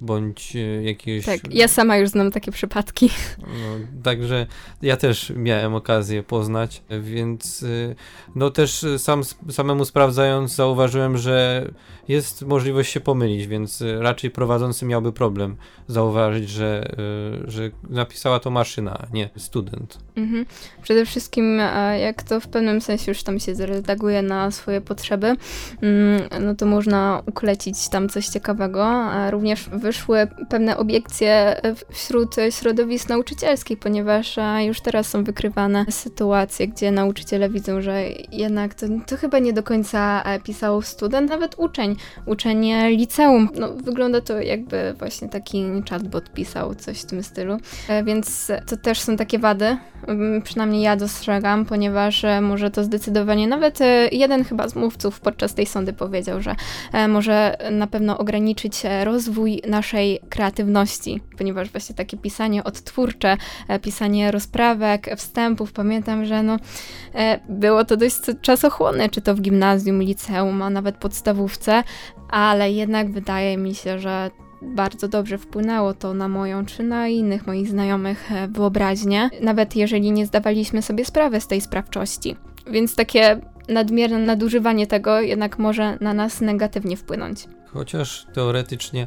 bądź 0.00 0.56
e, 0.56 0.82
jakiegoś 0.82 1.24
Tak, 1.24 1.54
ja 1.54 1.68
sama 1.68 1.96
już 1.96 2.08
znam 2.10 2.30
takie 2.30 2.52
przypadki. 2.52 3.10
no, 3.38 4.02
także 4.02 4.46
ja 4.82 4.96
też 4.96 5.32
miałem 5.36 5.74
okazję 5.74 6.22
poznać, 6.22 6.82
więc 7.00 7.62
y, 7.62 7.94
no 8.34 8.50
też 8.50 8.86
sam, 8.98 9.22
samemu 9.50 9.84
sprawdzając 9.84 10.54
zauważyłem, 10.54 11.18
że 11.18 11.68
jest 12.08 12.42
możliwość 12.42 12.92
się 12.92 13.00
pomylić, 13.00 13.46
więc 13.46 13.80
y, 13.82 13.98
raczej 14.00 14.30
prowadzący 14.30 14.86
miałby 14.86 15.12
problem 15.12 15.56
zauważyć, 15.88 16.48
że, 16.48 16.96
że 17.44 17.70
napisała 17.90 18.40
to 18.40 18.50
maszyna, 18.50 18.98
a 18.98 19.14
nie 19.14 19.30
student. 19.36 19.98
Mhm. 20.16 20.46
Przede 20.82 21.06
wszystkim, 21.06 21.60
e, 21.60 21.98
jak 22.00 22.22
to 22.22 22.40
w 22.40 22.48
pewnym 22.48 22.80
sensie 22.80 23.10
już 23.10 23.22
tam 23.22 23.40
się 23.40 23.54
zredaguje 23.54 24.22
na 24.22 24.50
swoje 24.50 24.80
potrzeby, 24.80 25.26
mm, 25.82 26.22
no 26.40 26.54
to 26.54 26.66
można 26.66 27.22
uklecić 27.26 27.88
tam 27.88 28.08
coś 28.08 28.28
ciekawego. 28.28 28.86
A 28.86 29.30
Również 29.30 29.68
wyszły 29.86 30.28
pewne 30.48 30.76
obiekcje 30.76 31.30
e, 31.64 31.74
wśród 31.90 32.38
e, 32.38 32.52
środowisk 32.52 33.08
nauczycielskich, 33.08 33.78
ponieważ 33.78 34.36
już 34.66 34.80
teraz 34.80 35.08
są 35.08 35.24
wykrywane 35.24 35.84
sytuacje, 35.90 36.68
gdzie 36.68 36.92
nauczyciele 36.92 37.50
widzą, 37.50 37.80
że 37.80 38.02
jednak 38.32 38.74
to, 38.74 38.86
to 39.06 39.16
chyba 39.16 39.38
nie 39.38 39.52
do 39.52 39.62
końca 39.62 40.22
e, 40.22 40.40
pisał 40.40 40.82
student, 40.82 41.30
nawet 41.30 41.54
uczeń, 41.58 41.96
uczeń 42.26 42.72
liceum. 42.88 43.48
No, 43.58 43.68
wygląda 43.72 44.20
to 44.20 44.40
jakby 44.40 44.94
właśnie 44.98 45.28
taki 45.28 45.64
chatbot 45.90 46.32
pisał 46.32 46.74
coś 46.74 47.00
w 47.00 47.06
tym 47.06 47.22
stylu. 47.22 47.56
Więc 48.04 48.52
to 48.66 48.76
też 48.76 49.00
są 49.00 49.16
takie 49.16 49.38
wady, 49.38 49.76
mm, 50.06 50.42
przynajmniej 50.42 50.82
ja 50.82 50.96
dostrzegam, 50.96 51.64
ponieważ 51.64 52.24
może 52.42 52.70
to 52.70 52.84
zdecydowanie, 52.84 53.48
nawet 53.48 53.78
jeden 54.12 54.44
chyba 54.44 54.68
z 54.68 54.74
mówców 54.74 55.20
podczas 55.20 55.54
tej 55.54 55.66
sądy 55.66 55.92
powiedział, 55.92 56.42
że 56.42 56.54
może 57.08 57.56
na 57.70 57.86
pewno 57.86 58.18
ograniczyć 58.18 58.82
rozwój 59.04 59.62
naszej 59.76 60.20
kreatywności, 60.28 61.20
ponieważ 61.38 61.70
właśnie 61.70 61.94
takie 61.94 62.16
pisanie 62.16 62.64
odtwórcze, 62.64 63.36
e, 63.68 63.78
pisanie 63.78 64.30
rozprawek, 64.30 65.10
wstępów, 65.16 65.72
pamiętam, 65.72 66.24
że 66.24 66.42
no, 66.42 66.56
e, 67.14 67.40
było 67.48 67.84
to 67.84 67.96
dość 67.96 68.16
czasochłonne, 68.42 69.08
czy 69.08 69.20
to 69.20 69.34
w 69.34 69.40
gimnazjum, 69.40 70.02
liceum, 70.02 70.62
a 70.62 70.70
nawet 70.70 70.96
podstawówce, 70.96 71.82
ale 72.30 72.72
jednak 72.72 73.12
wydaje 73.12 73.56
mi 73.56 73.74
się, 73.74 73.98
że 73.98 74.30
bardzo 74.62 75.08
dobrze 75.08 75.38
wpłynęło 75.38 75.94
to 75.94 76.14
na 76.14 76.28
moją 76.28 76.66
czy 76.66 76.82
na 76.82 77.08
innych 77.08 77.46
moich 77.46 77.68
znajomych 77.68 78.32
e, 78.32 78.48
wyobraźnię, 78.48 79.30
nawet 79.40 79.76
jeżeli 79.76 80.12
nie 80.12 80.26
zdawaliśmy 80.26 80.82
sobie 80.82 81.04
sprawy 81.04 81.40
z 81.40 81.46
tej 81.46 81.60
sprawczości. 81.60 82.36
Więc 82.70 82.96
takie 82.96 83.40
nadmierne 83.68 84.18
nadużywanie 84.18 84.86
tego 84.86 85.20
jednak 85.20 85.58
może 85.58 85.98
na 86.00 86.14
nas 86.14 86.40
negatywnie 86.40 86.96
wpłynąć. 86.96 87.46
Chociaż 87.76 88.26
teoretycznie 88.32 89.06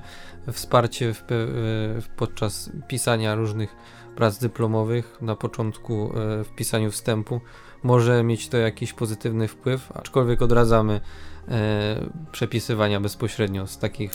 wsparcie 0.52 1.14
w, 1.14 1.24
w, 1.28 2.06
podczas 2.16 2.72
pisania 2.88 3.36
różnych 3.36 3.76
prac 4.16 4.38
dyplomowych 4.38 5.18
na 5.22 5.36
początku 5.36 6.12
e, 6.18 6.44
w 6.44 6.50
pisaniu 6.56 6.92
wstępu 6.92 7.42
może 7.84 8.24
mieć 8.24 8.50
to 8.50 8.58
jakiś 8.58 8.94
pozytywny 8.94 9.48
wpływ, 9.48 9.92
aczkolwiek 9.98 10.42
odradzamy 10.42 11.02
e, 11.48 12.10
przepisywania 12.32 13.00
bezpośrednio 13.00 13.68
z 13.68 13.78
takich 13.78 14.12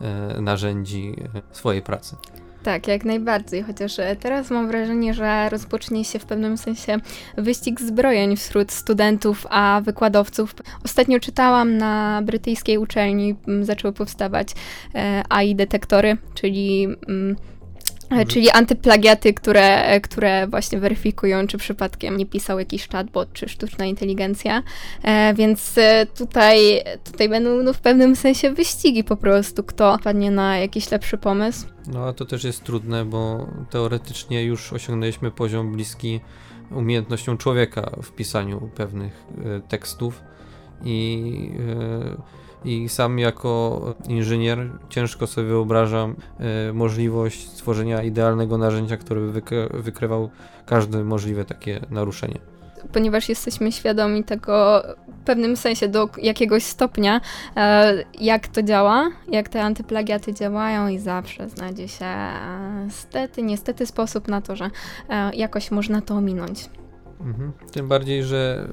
e, 0.00 0.40
narzędzi 0.40 1.16
e, 1.34 1.42
swojej 1.54 1.82
pracy. 1.82 2.16
Tak, 2.64 2.88
jak 2.88 3.04
najbardziej, 3.04 3.62
chociaż 3.62 3.98
e, 3.98 4.16
teraz 4.16 4.50
mam 4.50 4.68
wrażenie, 4.68 5.14
że 5.14 5.48
rozpocznie 5.48 6.04
się 6.04 6.18
w 6.18 6.24
pewnym 6.24 6.58
sensie 6.58 6.98
wyścig 7.36 7.80
zbrojeń 7.80 8.36
wśród 8.36 8.72
studentów 8.72 9.46
a 9.50 9.80
wykładowców. 9.84 10.54
Ostatnio 10.84 11.20
czytałam 11.20 11.76
na 11.76 12.22
brytyjskiej 12.24 12.78
uczelni, 12.78 13.34
zaczęły 13.62 13.92
powstawać 13.92 14.48
e, 14.94 15.22
AI 15.28 15.54
detektory, 15.54 16.16
czyli 16.34 16.88
Czyli 18.28 18.50
antyplagiaty, 18.50 19.34
które, 19.34 19.84
e, 19.84 20.00
które 20.00 20.46
właśnie 20.46 20.78
weryfikują, 20.78 21.46
czy 21.46 21.58
przypadkiem 21.58 22.16
nie 22.16 22.26
pisał 22.26 22.58
jakiś 22.58 22.88
chatbot, 22.88 23.32
czy 23.32 23.48
sztuczna 23.48 23.84
inteligencja. 23.84 24.62
E, 25.02 25.34
więc 25.34 25.78
e, 25.78 26.06
tutaj, 26.06 26.82
tutaj 27.04 27.28
będą 27.28 27.62
no, 27.62 27.72
w 27.72 27.80
pewnym 27.80 28.16
sensie 28.16 28.50
wyścigi 28.50 29.04
po 29.04 29.16
prostu, 29.16 29.64
kto 29.64 29.98
padnie 30.04 30.30
na 30.30 30.58
jakiś 30.58 30.90
lepszy 30.90 31.18
pomysł. 31.18 31.66
No 31.86 32.06
a 32.06 32.12
to 32.12 32.24
też 32.24 32.44
jest 32.44 32.64
trudne, 32.64 33.04
bo 33.04 33.46
teoretycznie 33.70 34.44
już 34.44 34.72
osiągnęliśmy 34.72 35.30
poziom 35.30 35.72
bliski 35.72 36.20
umiejętnościom 36.70 37.38
człowieka 37.38 37.90
w 38.02 38.12
pisaniu 38.12 38.70
pewnych 38.74 39.24
e, 39.44 39.60
tekstów 39.60 40.22
i, 40.84 41.50
e, 41.58 42.22
i 42.64 42.88
sam 42.88 43.18
jako 43.18 43.80
inżynier 44.08 44.58
ciężko 44.88 45.26
sobie 45.26 45.46
wyobrażam 45.48 46.16
e, 46.38 46.72
możliwość 46.72 47.48
stworzenia 47.48 48.02
idealnego 48.02 48.58
narzędzia, 48.58 48.96
które 48.96 49.20
by 49.20 49.40
wykry- 49.40 49.82
wykrywał 49.82 50.30
każde 50.66 51.04
możliwe 51.04 51.44
takie 51.44 51.80
naruszenie. 51.90 52.38
ponieważ 52.92 53.28
jesteśmy 53.28 53.72
świadomi 53.72 54.24
tego 54.24 54.82
w 55.22 55.24
pewnym 55.24 55.56
sensie 55.56 55.88
do 55.88 56.08
jakiegoś 56.22 56.62
stopnia, 56.62 57.20
e, 57.56 57.94
jak 58.20 58.48
to 58.48 58.62
działa, 58.62 59.10
jak 59.28 59.48
te 59.48 59.62
antyplagiaty 59.62 60.34
działają 60.34 60.88
i 60.88 60.98
zawsze 60.98 61.48
znajdzie 61.48 61.88
się 61.88 62.04
e, 62.04 62.86
stety, 62.90 63.42
niestety 63.42 63.86
sposób 63.86 64.28
na 64.28 64.40
to, 64.40 64.56
że 64.56 64.70
e, 65.08 65.34
jakoś 65.34 65.70
można 65.70 66.00
to 66.00 66.14
ominąć. 66.14 66.70
Mhm. 67.20 67.52
Tym 67.72 67.88
bardziej, 67.88 68.24
że 68.24 68.68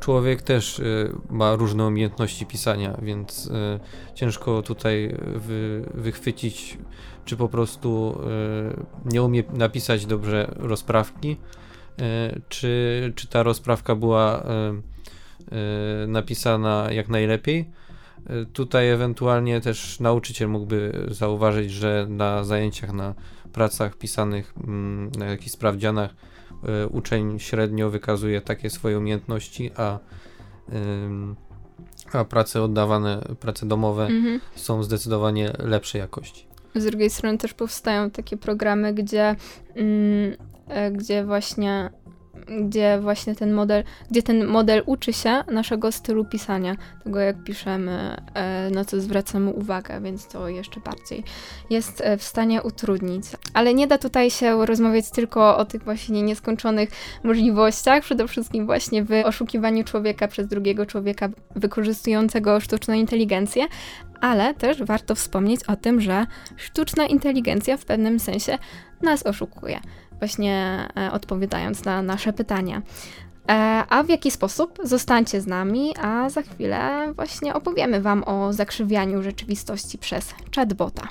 człowiek 0.00 0.42
też 0.42 0.78
y, 0.78 1.12
ma 1.30 1.56
różne 1.56 1.86
umiejętności 1.86 2.46
pisania, 2.46 2.98
więc 3.02 3.46
y, 3.46 3.80
ciężko 4.14 4.62
tutaj 4.62 5.16
wy, 5.36 5.84
wychwycić, 5.94 6.78
czy 7.24 7.36
po 7.36 7.48
prostu 7.48 8.20
y, 9.06 9.12
nie 9.12 9.22
umie 9.22 9.42
napisać 9.52 10.06
dobrze 10.06 10.54
rozprawki, 10.56 11.36
czy, 12.48 13.12
czy 13.16 13.28
ta 13.28 13.42
rozprawka 13.42 13.94
była 13.94 14.42
napisana 16.06 16.88
jak 16.92 17.08
najlepiej. 17.08 17.70
Tutaj 18.52 18.90
ewentualnie 18.90 19.60
też 19.60 20.00
nauczyciel 20.00 20.48
mógłby 20.48 21.06
zauważyć, 21.08 21.70
że 21.70 22.06
na 22.08 22.44
zajęciach, 22.44 22.92
na 22.92 23.14
pracach 23.52 23.96
pisanych, 23.96 24.54
mm, 24.64 25.10
na 25.18 25.26
jakichś 25.26 25.50
sprawdzianach 25.50 26.14
uczeń 26.90 27.38
średnio 27.38 27.90
wykazuje 27.90 28.40
takie 28.40 28.70
swoje 28.70 28.98
umiejętności, 28.98 29.70
a, 29.76 29.98
a 32.12 32.24
prace 32.24 32.62
oddawane, 32.62 33.22
prace 33.40 33.66
domowe 33.66 34.06
Mhm. 34.06 34.40
są 34.54 34.82
zdecydowanie 34.82 35.52
lepszej 35.58 35.98
jakości. 35.98 36.46
Z 36.74 36.84
drugiej 36.84 37.10
strony 37.10 37.38
też 37.38 37.54
powstają 37.54 38.10
takie 38.10 38.36
programy, 38.36 38.94
gdzie, 38.94 39.36
mm, 39.74 40.36
e, 40.68 40.90
gdzie 40.90 41.24
właśnie 41.24 41.90
gdzie 42.60 42.98
właśnie 43.00 43.34
ten 43.34 43.52
model, 43.52 43.84
gdzie 44.10 44.22
ten 44.22 44.46
model 44.46 44.82
uczy 44.86 45.12
się 45.12 45.44
naszego 45.52 45.92
stylu 45.92 46.24
pisania, 46.24 46.76
tego 47.04 47.20
jak 47.20 47.44
piszemy, 47.44 48.16
e, 48.34 48.70
na 48.70 48.84
co 48.84 49.00
zwracamy 49.00 49.50
uwagę, 49.50 50.00
więc 50.00 50.28
to 50.28 50.48
jeszcze 50.48 50.80
bardziej 50.80 51.24
jest 51.70 52.00
e, 52.00 52.16
w 52.16 52.22
stanie 52.22 52.62
utrudnić. 52.62 53.24
Ale 53.54 53.74
nie 53.74 53.86
da 53.86 53.98
tutaj 53.98 54.30
się 54.30 54.66
rozmawiać 54.66 55.10
tylko 55.10 55.56
o 55.56 55.64
tych 55.64 55.84
właśnie 55.84 56.22
nieskończonych 56.22 56.90
możliwościach, 57.24 58.02
przede 58.02 58.28
wszystkim 58.28 58.66
właśnie 58.66 59.04
w 59.04 59.10
oszukiwaniu 59.24 59.84
człowieka 59.84 60.28
przez 60.28 60.46
drugiego 60.46 60.86
człowieka 60.86 61.28
wykorzystującego 61.56 62.60
sztuczną 62.60 62.94
inteligencję, 62.94 63.66
ale 64.20 64.54
też 64.54 64.82
warto 64.82 65.14
wspomnieć 65.14 65.64
o 65.64 65.76
tym, 65.76 66.00
że 66.00 66.26
sztuczna 66.56 67.06
inteligencja 67.06 67.76
w 67.76 67.84
pewnym 67.84 68.20
sensie 68.20 68.58
nas 69.02 69.26
oszukuje, 69.26 69.80
właśnie 70.20 70.88
e, 70.96 71.12
odpowiadając 71.12 71.84
na 71.84 72.02
nasze 72.02 72.32
pytania. 72.32 72.82
E, 73.48 73.52
a 73.88 74.02
w 74.02 74.08
jaki 74.08 74.30
sposób? 74.30 74.78
Zostańcie 74.82 75.40
z 75.40 75.46
nami, 75.46 75.94
a 76.02 76.30
za 76.30 76.42
chwilę 76.42 77.12
właśnie 77.16 77.54
opowiemy 77.54 78.00
Wam 78.00 78.24
o 78.24 78.52
zakrzywianiu 78.52 79.22
rzeczywistości 79.22 79.98
przez 79.98 80.34
chatbota. 80.56 81.08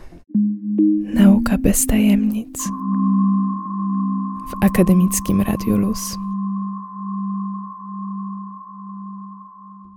Nauka 1.13 1.57
bez 1.57 1.87
tajemnic 1.87 2.69
w 4.49 4.65
akademickim 4.65 5.41
Radiu 5.41 5.77
Luz. 5.77 6.15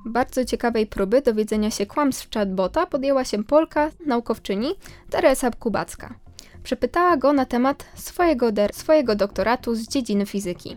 Bardzo 0.05 0.45
ciekawej 0.45 0.87
próby 0.87 1.23
dowiedzenia 1.23 1.71
się 1.71 1.87
kłamstw 1.87 2.31
chatbota 2.35 2.87
podjęła 2.87 3.25
się 3.25 3.45
Polka, 3.45 3.91
naukowczyni 4.07 4.69
Teresa 5.11 5.51
Kubacka. 5.51 6.15
Przepytała 6.63 7.17
go 7.17 7.33
na 7.33 7.47
temat 7.47 7.85
swojego, 7.95 8.47
swojego 8.73 9.15
doktoratu 9.15 9.75
z 9.75 9.89
dziedziny 9.89 10.27
fizyki. 10.27 10.77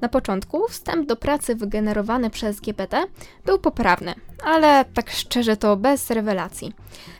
Na 0.00 0.08
początku 0.08 0.68
wstęp 0.68 1.06
do 1.06 1.16
pracy 1.16 1.54
wygenerowany 1.54 2.30
przez 2.30 2.60
GPT 2.60 3.04
był 3.44 3.58
poprawny, 3.58 4.14
ale 4.44 4.84
tak 4.94 5.10
szczerze 5.10 5.56
to 5.56 5.76
bez 5.76 6.10
rewelacji. 6.10 6.72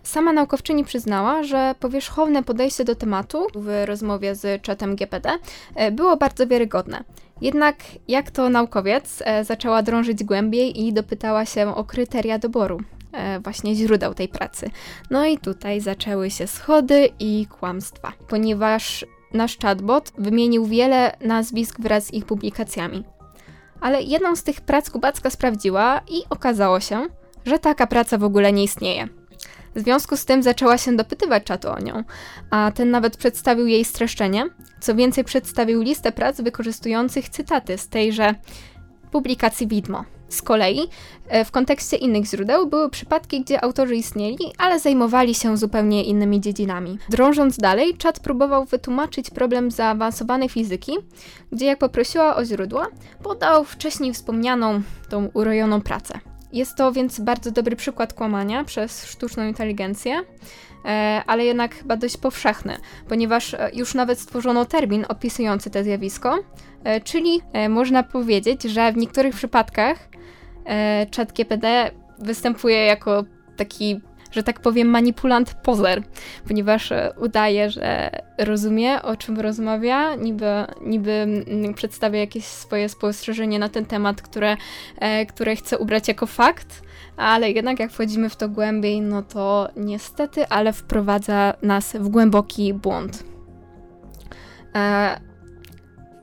Sama 0.03 0.33
naukowczyni 0.33 0.85
przyznała, 0.85 1.43
że 1.43 1.75
powierzchowne 1.81 2.43
podejście 2.43 2.85
do 2.85 2.95
tematu 2.95 3.47
w 3.55 3.83
rozmowie 3.85 4.35
z 4.35 4.63
czatem 4.63 4.97
GPT 4.97 5.31
e, 5.75 5.93
było 5.93 6.17
bardzo 6.17 6.47
wiarygodne. 6.47 7.05
Jednak 7.41 7.77
jak 8.09 8.31
to 8.31 8.49
naukowiec 8.49 9.23
e, 9.25 9.45
zaczęła 9.45 9.83
drążyć 9.83 10.25
głębiej 10.25 10.81
i 10.81 10.93
dopytała 10.93 11.45
się 11.45 11.75
o 11.75 11.85
kryteria 11.85 12.39
doboru 12.39 12.81
właśnie 13.45 13.75
źródeł 13.75 14.15
tej 14.15 14.29
pracy. 14.29 14.71
No 15.11 15.27
i 15.27 15.39
tutaj 15.39 15.81
zaczęły 15.81 16.31
się 16.31 16.47
schody 16.47 17.09
i 17.19 17.47
kłamstwa, 17.47 18.13
ponieważ 18.29 19.07
nasz 19.33 19.59
chatbot 19.59 20.13
wymienił 20.19 20.67
wiele 20.67 21.17
nazwisk 21.21 21.81
wraz 21.81 22.05
z 22.05 22.15
ich 22.15 22.27
publikacjami. 22.27 23.05
Ale 23.81 24.03
jedną 24.03 24.37
z 24.37 24.43
tych 24.43 24.61
prac 24.61 24.91
Kubacka 24.91 25.31
sprawdziła 25.31 26.01
i 26.09 26.23
okazało 26.31 26.81
się, 26.81 27.07
że 27.45 27.59
taka 27.59 27.87
praca 27.87 28.19
w 28.19 28.25
ogóle 28.25 28.53
nie 28.53 28.65
istnieje. 28.65 29.09
W 29.75 29.81
związku 29.81 30.17
z 30.17 30.25
tym 30.25 30.43
zaczęła 30.43 30.79
się 30.79 30.97
dopytywać 30.97 31.45
czatu 31.45 31.69
o 31.69 31.79
nią, 31.79 32.05
a 32.51 32.73
ten 32.75 32.91
nawet 32.91 33.17
przedstawił 33.17 33.67
jej 33.67 33.85
streszczenie. 33.85 34.45
Co 34.81 34.95
więcej, 34.95 35.25
przedstawił 35.25 35.83
listę 35.83 36.13
prac 36.13 36.41
wykorzystujących 36.41 37.29
cytaty 37.29 37.79
z 37.79 37.89
tejże 37.89 38.35
publikacji 39.11 39.67
widmo. 39.67 40.05
Z 40.31 40.43
kolei 40.43 40.81
e, 41.29 41.45
w 41.45 41.51
kontekście 41.51 41.97
innych 41.97 42.25
źródeł 42.25 42.67
były 42.67 42.91
przypadki, 42.91 43.41
gdzie 43.41 43.65
autorzy 43.65 43.97
istnieli, 43.97 44.39
ale 44.59 44.81
zajmowali 44.81 45.35
się 45.35 45.57
zupełnie 45.57 46.05
innymi 46.05 46.41
dziedzinami. 46.41 46.99
Drążąc 47.09 47.57
dalej, 47.57 47.97
czat 47.97 48.21
próbował 48.21 48.65
wytłumaczyć 48.65 49.31
problem 49.31 49.71
zaawansowanej 49.71 50.49
fizyki, 50.49 50.93
gdzie 51.53 51.67
jak 51.67 51.79
poprosiła 51.79 52.37
o 52.37 52.45
źródła, 52.45 52.87
podał 53.23 53.65
wcześniej 53.65 54.13
wspomnianą 54.13 54.83
tą 55.09 55.29
urojoną 55.35 55.81
pracę. 55.81 56.21
Jest 56.53 56.77
to 56.77 56.93
więc 56.93 57.21
bardzo 57.21 57.51
dobry 57.51 57.77
przykład 57.77 58.15
kłamania 58.15 58.65
przez 58.65 59.07
sztuczną 59.07 59.47
inteligencję, 59.47 60.23
e, 60.85 61.23
ale 61.27 61.45
jednak 61.45 61.75
chyba 61.75 61.97
dość 61.97 62.17
powszechny, 62.17 62.77
ponieważ 63.09 63.55
e, 63.55 63.71
już 63.75 63.95
nawet 63.95 64.21
stworzono 64.21 64.65
termin 64.65 65.05
opisujący 65.09 65.71
to 65.71 65.83
zjawisko, 65.83 66.39
czyli 67.05 67.41
można 67.69 68.03
powiedzieć, 68.03 68.63
że 68.63 68.93
w 68.93 68.97
niektórych 68.97 69.35
przypadkach 69.35 70.09
e, 70.67 71.07
ChatGPT 71.17 71.67
występuje 72.19 72.85
jako 72.85 73.25
taki, 73.57 74.01
że 74.33 74.43
tak 74.43 74.61
powiem, 74.61 74.89
manipulant 74.89 75.55
pozer, 75.55 76.03
ponieważ 76.49 76.93
e, 76.93 77.13
udaje, 77.21 77.71
że 77.71 78.11
rozumie, 78.39 79.03
o 79.03 79.17
czym 79.17 79.41
rozmawia, 79.41 80.15
niby, 80.15 80.47
niby 80.83 81.13
mm, 81.13 81.75
przedstawia 81.75 82.21
jakieś 82.21 82.45
swoje 82.45 82.89
spostrzeżenie 82.89 83.59
na 83.59 83.69
ten 83.69 83.85
temat, 83.87 84.23
które, 84.23 84.57
e, 84.99 85.27
które 85.27 85.57
chce 85.57 85.79
ubrać 85.79 86.09
jako 86.09 86.27
fakt, 86.27 86.83
ale 87.17 87.51
jednak 87.51 87.81
jak 87.81 87.93
wchodzimy 87.93 88.29
w 88.29 88.37
to 88.37 88.49
głębiej, 88.49 89.01
no 89.01 89.23
to 89.23 89.69
niestety, 89.77 90.49
ale 90.49 90.73
wprowadza 90.73 91.55
nas 91.63 91.97
w 91.97 92.09
głęboki 92.09 92.75
błąd. 92.75 93.25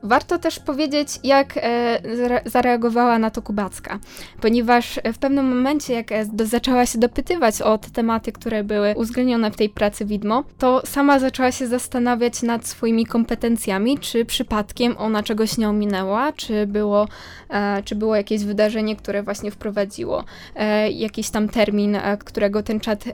E, 0.02 0.08
Warto 0.08 0.38
też 0.38 0.60
powiedzieć, 0.60 1.08
jak 1.24 1.54
e, 1.56 1.98
zareagowała 2.46 3.18
na 3.18 3.30
to 3.30 3.42
Kubacka, 3.42 3.98
ponieważ 4.40 5.00
w 5.12 5.18
pewnym 5.18 5.48
momencie, 5.48 5.94
jak 5.94 6.12
e, 6.12 6.26
do, 6.26 6.46
zaczęła 6.46 6.86
się 6.86 6.98
dopytywać 6.98 7.62
o 7.62 7.78
te 7.78 7.90
tematy, 7.90 8.32
które 8.32 8.64
były 8.64 8.94
uwzględnione 8.96 9.50
w 9.50 9.56
tej 9.56 9.68
pracy 9.68 10.04
widmo, 10.04 10.44
to 10.58 10.82
sama 10.86 11.18
zaczęła 11.18 11.52
się 11.52 11.66
zastanawiać 11.66 12.42
nad 12.42 12.66
swoimi 12.66 13.06
kompetencjami, 13.06 13.98
czy 13.98 14.24
przypadkiem 14.24 14.94
ona 14.98 15.22
czegoś 15.22 15.58
nie 15.58 15.68
ominęła, 15.68 16.32
czy 16.32 16.66
było, 16.66 17.08
e, 17.50 17.82
czy 17.82 17.96
było 17.96 18.16
jakieś 18.16 18.44
wydarzenie, 18.44 18.96
które 18.96 19.22
właśnie 19.22 19.50
wprowadziło 19.50 20.24
e, 20.56 20.90
jakiś 20.90 21.30
tam 21.30 21.48
termin, 21.48 21.96
e, 21.96 22.16
którego 22.16 22.62
ten 22.62 22.80
czat 22.80 23.04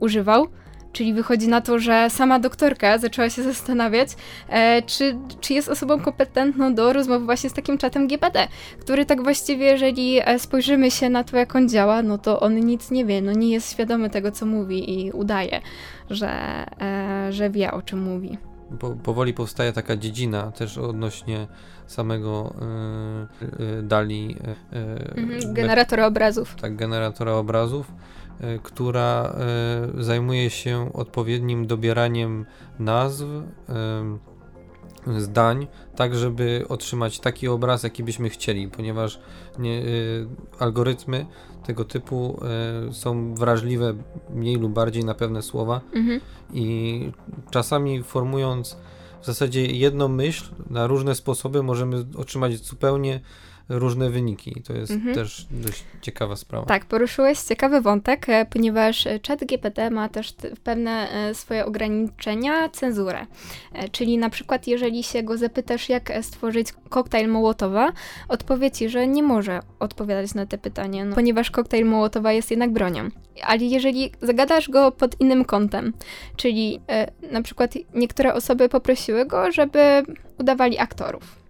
używał. 0.00 0.46
Czyli 0.96 1.14
wychodzi 1.14 1.48
na 1.48 1.60
to, 1.60 1.78
że 1.78 2.10
sama 2.10 2.38
doktorka 2.38 2.98
zaczęła 2.98 3.30
się 3.30 3.42
zastanawiać, 3.42 4.08
e, 4.48 4.82
czy, 4.82 5.18
czy 5.40 5.54
jest 5.54 5.68
osobą 5.68 6.00
kompetentną 6.00 6.74
do 6.74 6.92
rozmowy 6.92 7.24
właśnie 7.24 7.50
z 7.50 7.52
takim 7.52 7.78
czatem 7.78 8.08
GPT, 8.08 8.48
który 8.80 9.06
tak 9.06 9.22
właściwie, 9.22 9.66
jeżeli 9.66 10.20
e, 10.24 10.38
spojrzymy 10.38 10.90
się 10.90 11.10
na 11.10 11.24
to, 11.24 11.36
jak 11.36 11.56
on 11.56 11.68
działa, 11.68 12.02
no 12.02 12.18
to 12.18 12.40
on 12.40 12.54
nic 12.54 12.90
nie 12.90 13.04
wie, 13.04 13.22
no 13.22 13.32
nie 13.32 13.50
jest 13.50 13.72
świadomy 13.72 14.10
tego, 14.10 14.32
co 14.32 14.46
mówi 14.46 15.06
i 15.06 15.12
udaje, 15.12 15.60
że, 16.10 16.30
e, 16.80 17.32
że 17.32 17.50
wie, 17.50 17.72
o 17.72 17.82
czym 17.82 18.02
mówi. 18.02 18.38
Po, 18.78 18.90
powoli 18.90 19.34
powstaje 19.34 19.72
taka 19.72 19.96
dziedzina 19.96 20.52
też 20.52 20.78
odnośnie 20.78 21.46
samego 21.86 22.54
y, 23.42 23.78
y, 23.78 23.82
Dali. 23.82 24.36
Y, 25.42 25.52
generatora 25.52 26.06
obrazów. 26.06 26.54
Tak, 26.54 26.76
generatora 26.76 27.32
obrazów 27.32 27.92
która 28.62 29.34
e, 29.98 30.02
zajmuje 30.02 30.50
się 30.50 30.90
odpowiednim 30.92 31.66
dobieraniem 31.66 32.46
nazw, 32.78 33.24
zdań, 35.16 35.66
tak 35.96 36.14
żeby 36.14 36.64
otrzymać 36.68 37.20
taki 37.20 37.48
obraz, 37.48 37.82
jaki 37.82 38.04
byśmy 38.04 38.30
chcieli, 38.30 38.68
ponieważ 38.68 39.20
nie, 39.58 39.78
e, 39.78 39.82
algorytmy 40.58 41.26
tego 41.66 41.84
typu 41.84 42.40
są 42.92 43.34
wrażliwe 43.34 43.94
mniej 44.30 44.56
lub 44.56 44.72
bardziej 44.72 45.04
na 45.04 45.14
pewne 45.14 45.42
słowa 45.42 45.80
mhm. 45.92 46.20
i 46.54 47.12
czasami 47.50 48.02
formując 48.02 48.76
w 49.22 49.26
zasadzie 49.26 49.66
jedną 49.66 50.08
myśl 50.08 50.44
na 50.70 50.86
różne 50.86 51.14
sposoby 51.14 51.62
możemy 51.62 52.04
otrzymać 52.16 52.56
zupełnie 52.56 53.20
różne 53.68 54.10
wyniki. 54.10 54.62
To 54.66 54.72
jest 54.72 54.92
mhm. 54.92 55.14
też 55.14 55.46
dość 55.50 55.84
ciekawa 56.02 56.36
sprawa. 56.36 56.66
Tak, 56.66 56.84
poruszyłeś 56.84 57.38
ciekawy 57.40 57.80
wątek, 57.80 58.28
e, 58.28 58.46
ponieważ 58.46 59.08
chat 59.28 59.44
GPT 59.44 59.90
ma 59.90 60.08
też 60.08 60.34
pewne 60.64 61.10
e, 61.10 61.34
swoje 61.34 61.66
ograniczenia, 61.66 62.68
cenzurę. 62.68 63.26
E, 63.72 63.88
czyli 63.88 64.18
na 64.18 64.30
przykład 64.30 64.66
jeżeli 64.66 65.02
się 65.02 65.22
go 65.22 65.38
zapytasz, 65.38 65.88
jak 65.88 66.12
stworzyć 66.22 66.68
koktajl 66.88 67.28
Mołotowa, 67.28 67.92
odpowie 68.28 68.70
ci, 68.70 68.88
że 68.88 69.06
nie 69.06 69.22
może 69.22 69.60
odpowiadać 69.80 70.34
na 70.34 70.46
te 70.46 70.58
pytanie, 70.58 71.04
no, 71.04 71.14
ponieważ 71.14 71.50
koktajl 71.50 71.86
Mołotowa 71.86 72.32
jest 72.32 72.50
jednak 72.50 72.72
bronią. 72.72 73.08
Ale 73.42 73.64
jeżeli 73.64 74.12
zagadasz 74.22 74.68
go 74.68 74.92
pod 74.92 75.20
innym 75.20 75.44
kątem, 75.44 75.92
czyli 76.36 76.80
na 77.30 77.42
przykład 77.42 77.74
niektóre 77.94 78.34
osoby 78.34 78.68
poprosiły 78.68 79.26
go, 79.26 79.52
żeby 79.52 80.02
udawali 80.38 80.78
aktorów 80.78 81.45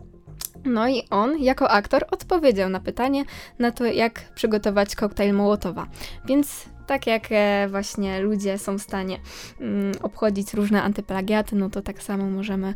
no 0.66 0.88
i 0.88 1.02
on, 1.10 1.38
jako 1.38 1.70
aktor, 1.70 2.04
odpowiedział 2.10 2.68
na 2.70 2.80
pytanie 2.80 3.24
na 3.58 3.70
to, 3.70 3.84
jak 3.84 4.32
przygotować 4.34 4.96
koktajl 4.96 5.34
Mołotowa. 5.34 5.86
Więc 6.24 6.66
Tak 6.86 7.06
jak 7.06 7.22
e, 7.30 7.68
właśnie 7.70 8.20
ludzie 8.20 8.58
są 8.58 8.78
w 8.78 8.82
stanie 8.82 9.18
mm, 9.60 9.92
obchodzić 10.02 10.54
różne 10.54 10.82
antyplagiaty, 10.82 11.56
no 11.56 11.70
to 11.70 11.82
tak 11.82 12.02
samo 12.02 12.30
możemy 12.30 12.74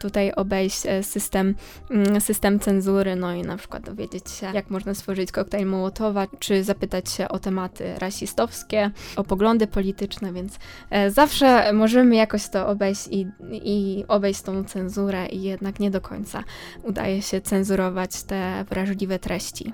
tutaj 0.00 0.32
obejść 0.32 0.86
e, 0.86 1.02
system, 1.02 1.54
mm, 1.90 2.20
system 2.20 2.60
cenzury, 2.60 3.16
no 3.16 3.34
i 3.34 3.42
na 3.42 3.56
przykład 3.56 3.82
dowiedzieć 3.82 4.30
się, 4.30 4.46
jak 4.54 4.70
można 4.70 4.94
stworzyć 4.94 5.32
koktajl 5.32 5.66
Mołotowa, 5.66 6.26
czy 6.38 6.64
zapytać 6.64 7.10
się 7.10 7.28
o 7.28 7.38
tematy 7.38 7.94
rasistowskie, 7.98 8.90
o 9.16 9.24
poglądy 9.24 9.66
polityczne, 9.66 10.32
więc 10.32 10.58
e, 10.90 11.10
zawsze 11.10 11.72
możemy 11.72 12.16
jakoś 12.16 12.48
to 12.48 12.68
obejść 12.68 13.08
i, 13.10 13.26
i 13.50 14.04
obejść 14.08 14.42
tą 14.42 14.64
cenzurę 14.64 15.26
i 15.26 15.42
jednak 15.42 15.80
nie 15.80 15.90
do 15.90 16.00
końca 16.00 16.44
udaje 16.82 17.22
się 17.22 17.40
cenzurować 17.40 18.22
te 18.22 18.64
wrażliwe 18.68 19.18
treści. 19.18 19.72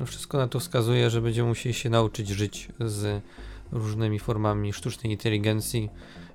No 0.00 0.06
wszystko 0.06 0.38
na 0.38 0.48
to 0.48 0.60
wskazuje, 0.60 1.10
że 1.10 1.20
będziemy 1.20 1.48
musieli 1.48 1.74
się 1.74 1.90
nauczyć 1.90 2.28
żyć 2.28 2.68
z 2.80 3.22
różnymi 3.72 4.18
formami 4.18 4.72
sztucznej 4.72 5.12
inteligencji, 5.12 5.88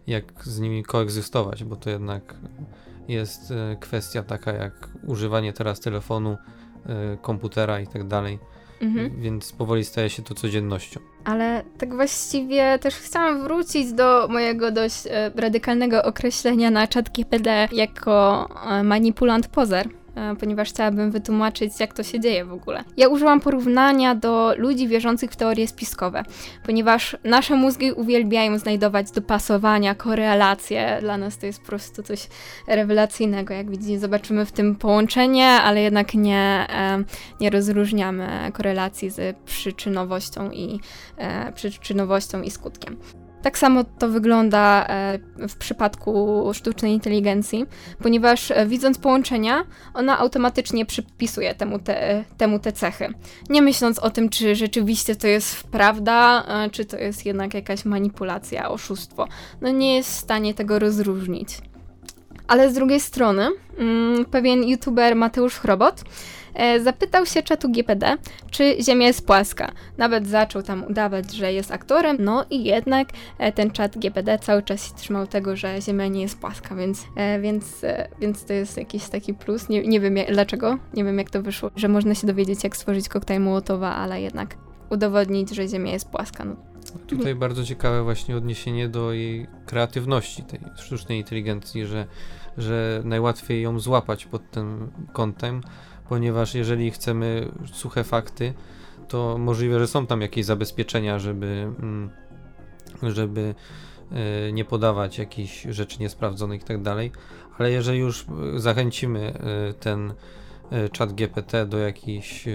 jak 0.07 0.25
z 0.43 0.59
nimi 0.59 0.83
koegzystować, 0.83 1.63
bo 1.63 1.75
to 1.75 1.89
jednak 1.89 2.35
jest 3.07 3.51
e, 3.51 3.77
kwestia 3.79 4.23
taka 4.23 4.51
jak 4.53 4.89
używanie 5.07 5.53
teraz 5.53 5.79
telefonu, 5.79 6.37
e, 6.85 7.17
komputera 7.21 7.79
i 7.79 7.87
tak 7.87 8.07
dalej. 8.07 8.39
Mhm. 8.81 9.21
Więc 9.21 9.51
powoli 9.51 9.85
staje 9.85 10.09
się 10.09 10.23
to 10.23 10.35
codziennością. 10.35 10.99
Ale 11.23 11.63
tak 11.77 11.95
właściwie 11.95 12.79
też 12.79 12.95
chciałam 12.95 13.43
wrócić 13.43 13.93
do 13.93 14.27
mojego 14.27 14.71
dość 14.71 15.07
e, 15.07 15.31
radykalnego 15.35 16.03
określenia 16.03 16.71
na 16.71 16.87
czat 16.87 17.09
GPD 17.09 17.67
jako 17.71 18.47
manipulant 18.83 19.47
pozer. 19.47 19.89
E, 20.15 20.35
Ponieważ 20.35 20.69
chciałabym 20.69 21.11
wytłumaczyć, 21.11 21.79
jak 21.79 21.93
to 21.93 22.03
się 22.03 22.19
dzieje 22.19 22.45
w 22.45 22.53
ogóle. 22.53 22.83
Ja 22.97 23.07
użyłam 23.07 23.41
porównania 23.41 24.15
do 24.15 24.53
ludzi 24.57 24.87
wierzących 24.87 25.31
w 25.31 25.35
teorie 25.35 25.67
spiskowe, 25.67 26.23
ponieważ 26.65 27.17
nasze 27.23 27.55
mózgi 27.55 27.91
uwielbiają 27.91 28.57
znajdować 28.57 29.11
dopasowania, 29.11 29.95
korelacje. 29.95 30.97
Dla 31.01 31.17
nas 31.17 31.37
to 31.37 31.45
jest 31.45 31.59
po 31.59 31.65
prostu 31.65 32.03
coś 32.03 32.27
rewelacyjnego. 32.67 33.53
Jak 33.53 33.69
widzicie, 33.71 33.99
zobaczymy 33.99 34.45
w 34.45 34.51
tym 34.51 34.75
połączenie, 34.75 35.47
ale 35.47 35.81
jednak 35.81 36.13
nie, 36.13 36.67
e, 36.69 37.03
nie 37.39 37.49
rozróżniamy 37.49 38.27
korelacji 38.53 39.09
z 39.09 39.37
przyczynowością 39.45 40.51
i, 40.51 40.79
e, 41.17 41.51
przyczynowością 41.51 42.41
i 42.41 42.51
skutkiem. 42.51 42.97
Tak 43.45 43.57
samo 43.57 43.83
to 43.83 44.09
wygląda 44.09 44.87
e, 44.87 45.19
w 45.47 45.55
przypadku 45.55 46.43
sztucznej 46.53 46.93
inteligencji, 46.93 47.65
ponieważ 48.03 48.51
e, 48.51 48.65
widząc 48.65 48.97
połączenia, 48.97 49.65
ona 49.93 50.19
automatycznie 50.19 50.85
przypisuje 50.85 51.55
temu 51.55 51.79
te, 51.79 52.23
temu 52.37 52.59
te 52.59 52.71
cechy. 52.71 53.13
Nie 53.49 53.61
myśląc 53.61 53.99
o 53.99 54.09
tym, 54.09 54.29
czy 54.29 54.55
rzeczywiście 54.55 55.15
to 55.15 55.27
jest 55.27 55.63
prawda, 55.63 56.45
e, 56.47 56.69
czy 56.69 56.85
to 56.85 56.97
jest 56.97 57.25
jednak 57.25 57.53
jakaś 57.53 57.85
manipulacja, 57.85 58.69
oszustwo. 58.69 59.27
No 59.61 59.69
nie 59.69 59.95
jest 59.95 60.09
w 60.09 60.19
stanie 60.19 60.53
tego 60.53 60.79
rozróżnić. 60.79 61.49
Ale 62.47 62.71
z 62.71 62.73
drugiej 62.73 62.99
strony, 62.99 63.47
mm, 63.77 64.25
pewien 64.25 64.63
youtuber 64.63 65.15
Mateusz 65.15 65.55
Chrobot 65.55 66.03
zapytał 66.83 67.25
się 67.25 67.43
czatu 67.43 67.71
GPD, 67.71 68.17
czy 68.51 68.77
Ziemia 68.81 69.07
jest 69.07 69.27
płaska. 69.27 69.71
Nawet 69.97 70.27
zaczął 70.27 70.63
tam 70.63 70.83
udawać, 70.83 71.33
że 71.33 71.53
jest 71.53 71.71
aktorem, 71.71 72.17
no 72.19 72.45
i 72.49 72.63
jednak 72.63 73.07
e, 73.37 73.51
ten 73.51 73.71
czat 73.71 73.97
GPD 73.97 74.39
cały 74.39 74.63
czas 74.63 74.87
się 74.87 74.95
trzymał 74.95 75.27
tego, 75.27 75.55
że 75.55 75.81
Ziemia 75.81 76.07
nie 76.07 76.21
jest 76.21 76.39
płaska, 76.39 76.75
więc, 76.75 77.05
e, 77.15 77.39
więc, 77.39 77.83
e, 77.83 78.07
więc 78.21 78.45
to 78.45 78.53
jest 78.53 78.77
jakiś 78.77 79.09
taki 79.09 79.33
plus. 79.33 79.69
Nie, 79.69 79.87
nie 79.87 79.99
wiem 79.99 80.15
dlaczego, 80.31 80.77
nie 80.93 81.03
wiem 81.03 81.17
jak 81.17 81.29
to 81.29 81.41
wyszło, 81.41 81.71
że 81.75 81.87
można 81.87 82.15
się 82.15 82.27
dowiedzieć, 82.27 82.63
jak 82.63 82.77
stworzyć 82.77 83.09
koktajl 83.09 83.41
Mołotowa, 83.41 83.95
ale 83.95 84.21
jednak 84.21 84.57
udowodnić, 84.89 85.49
że 85.49 85.67
Ziemia 85.67 85.91
jest 85.91 86.09
płaska. 86.09 86.45
No, 86.45 86.55
Tutaj 87.07 87.35
bardzo 87.35 87.63
ciekawe 87.63 88.03
właśnie 88.03 88.37
odniesienie 88.37 88.89
do 88.89 89.13
jej 89.13 89.47
kreatywności, 89.65 90.43
tej 90.43 90.59
sztucznej 90.75 91.19
inteligencji, 91.19 91.85
że, 91.85 92.07
że 92.57 93.01
najłatwiej 93.05 93.61
ją 93.61 93.79
złapać 93.79 94.25
pod 94.25 94.51
tym 94.51 94.91
kątem, 95.13 95.61
ponieważ 96.09 96.55
jeżeli 96.55 96.91
chcemy 96.91 97.51
suche 97.73 98.03
fakty, 98.03 98.53
to 99.07 99.37
możliwe, 99.37 99.79
że 99.79 99.87
są 99.87 100.07
tam 100.07 100.21
jakieś 100.21 100.45
zabezpieczenia, 100.45 101.19
żeby, 101.19 101.71
mm, 101.79 102.09
żeby 103.03 103.55
e, 104.11 104.51
nie 104.51 104.65
podawać 104.65 105.17
jakichś 105.17 105.63
rzeczy 105.69 105.99
niesprawdzonych 105.99 106.61
i 106.61 106.65
tak 106.65 106.81
dalej, 106.81 107.11
ale 107.57 107.71
jeżeli 107.71 107.99
już 107.99 108.25
e, 108.55 108.59
zachęcimy 108.59 109.33
e, 109.33 109.73
ten 109.73 110.13
czat 110.91 111.13
GPT 111.13 111.65
do 111.65 111.77
jakichś 111.77 112.45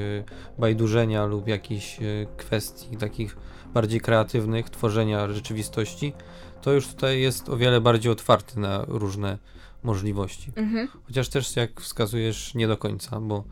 bajdurzenia 0.58 1.26
lub 1.26 1.48
jakichś 1.48 1.98
kwestii 2.36 2.96
takich 2.96 3.36
bardziej 3.74 4.00
kreatywnych, 4.00 4.70
tworzenia 4.70 5.28
rzeczywistości, 5.28 6.12
to 6.62 6.72
już 6.72 6.88
tutaj 6.88 7.20
jest 7.20 7.48
o 7.48 7.56
wiele 7.56 7.80
bardziej 7.80 8.12
otwarty 8.12 8.60
na 8.60 8.84
różne 8.88 9.38
możliwości. 9.82 10.52
mhm. 10.56 10.88
Chociaż 11.06 11.28
też, 11.28 11.56
jak 11.56 11.80
wskazujesz, 11.80 12.54
nie 12.54 12.68
do 12.68 12.76
końca, 12.76 13.20
bo, 13.20 13.44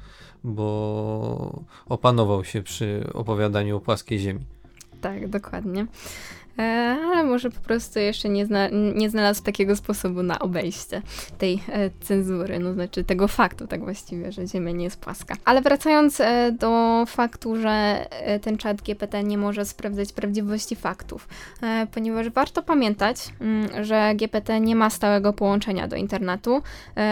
bo 0.45 1.65
opanował 1.87 2.45
się 2.45 2.63
przy 2.63 3.11
opowiadaniu 3.15 3.77
o 3.77 3.81
płaskiej 3.81 4.19
ziemi. 4.19 4.41
Tak, 5.01 5.29
dokładnie. 5.29 5.87
E, 6.59 6.63
ale 7.13 7.25
może 7.25 7.51
po 7.51 7.61
prostu 7.61 7.99
jeszcze 7.99 8.29
nie, 8.29 8.47
zna, 8.47 8.69
nie 8.95 9.11
znalazł 9.11 9.43
takiego 9.43 9.77
sposobu 9.77 10.23
na 10.23 10.39
obejście 10.39 11.03
tej 11.39 11.63
e, 11.69 11.91
cenzury, 12.01 12.59
no 12.59 12.73
znaczy 12.73 13.05
tego 13.05 13.29
faktu 13.29 13.67
tak 13.67 13.85
właściwie, 13.85 14.33
że 14.33 14.47
Ziemia 14.47 14.73
nie 14.73 14.85
jest 14.85 15.01
płaska. 15.01 15.35
Ale 15.45 15.63
wracając 15.63 16.21
e, 16.21 16.53
do 16.53 17.05
faktu, 17.07 17.57
że 17.57 18.07
ten 18.43 18.57
czat 18.57 18.83
GPT 18.83 19.25
nie 19.25 19.39
może 19.39 19.65
sprawdzać 19.65 20.13
prawdziwości 20.13 20.77
faktów, 20.77 21.29
ponieważ 21.95 22.31
warto 22.31 22.63
pamiętać, 22.63 23.17
mm, 23.41 23.85
że 23.85 24.13
GPT 24.15 24.61
nie 24.61 24.77
ma 24.77 24.91
stałego 24.91 25.33
połączenia 25.33 25.89
do 25.89 25.97
internetu, 25.97 26.63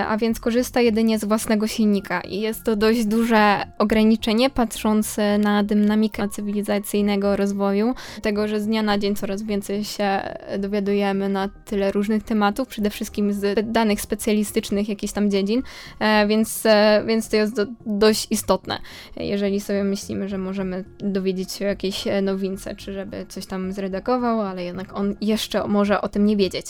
a 0.09 0.17
więc 0.17 0.41
korzysta 0.41 0.81
jedynie 0.81 1.19
z 1.19 1.25
własnego 1.25 1.67
silnika 1.67 2.21
i 2.21 2.41
jest 2.41 2.65
to 2.65 2.77
dość 2.77 3.05
duże 3.05 3.67
ograniczenie 3.79 4.51
patrząc 4.51 5.17
na 5.39 5.63
dynamikę 5.63 6.29
cywilizacyjnego 6.29 7.37
rozwoju, 7.37 7.95
tego, 8.23 8.49
że 8.49 8.61
z 8.61 8.67
dnia 8.67 8.83
na 8.83 8.99
dzień 8.99 9.17
coraz 9.17 9.36
więcej 9.43 9.85
się 9.85 10.21
dowiadujemy 10.59 11.29
na 11.29 11.49
tyle 11.49 11.93
różnych 11.93 12.23
tematów, 12.23 12.69
przede 12.69 12.91
wszystkim 12.91 13.33
z 13.33 13.73
danych 13.73 14.01
specjalistycznych 14.01 14.89
jakichś 14.89 15.13
tam 15.13 15.31
dziedzin, 15.31 15.63
e, 15.99 16.27
więc, 16.27 16.67
e, 16.67 17.05
więc 17.07 17.29
to 17.29 17.37
jest 17.37 17.57
do, 17.57 17.67
dość 17.87 18.27
istotne, 18.31 18.79
jeżeli 19.17 19.61
sobie 19.61 19.85
myślimy, 19.85 20.29
że 20.29 20.39
możemy 20.39 20.85
dowiedzieć 20.99 21.53
się 21.53 21.65
o 21.65 21.69
jakiejś 21.69 22.07
e, 22.07 22.23
nowince, 22.23 22.77
czy 22.77 22.93
żeby 22.93 23.27
coś 23.29 23.47
tam 23.47 23.73
zredagował, 23.73 24.41
ale 24.41 24.65
jednak 24.65 24.97
on 24.97 25.15
jeszcze 25.21 25.67
może 25.69 26.01
o 26.01 26.09
tym 26.09 26.27
nie 26.27 26.37
wiedzieć. 26.37 26.67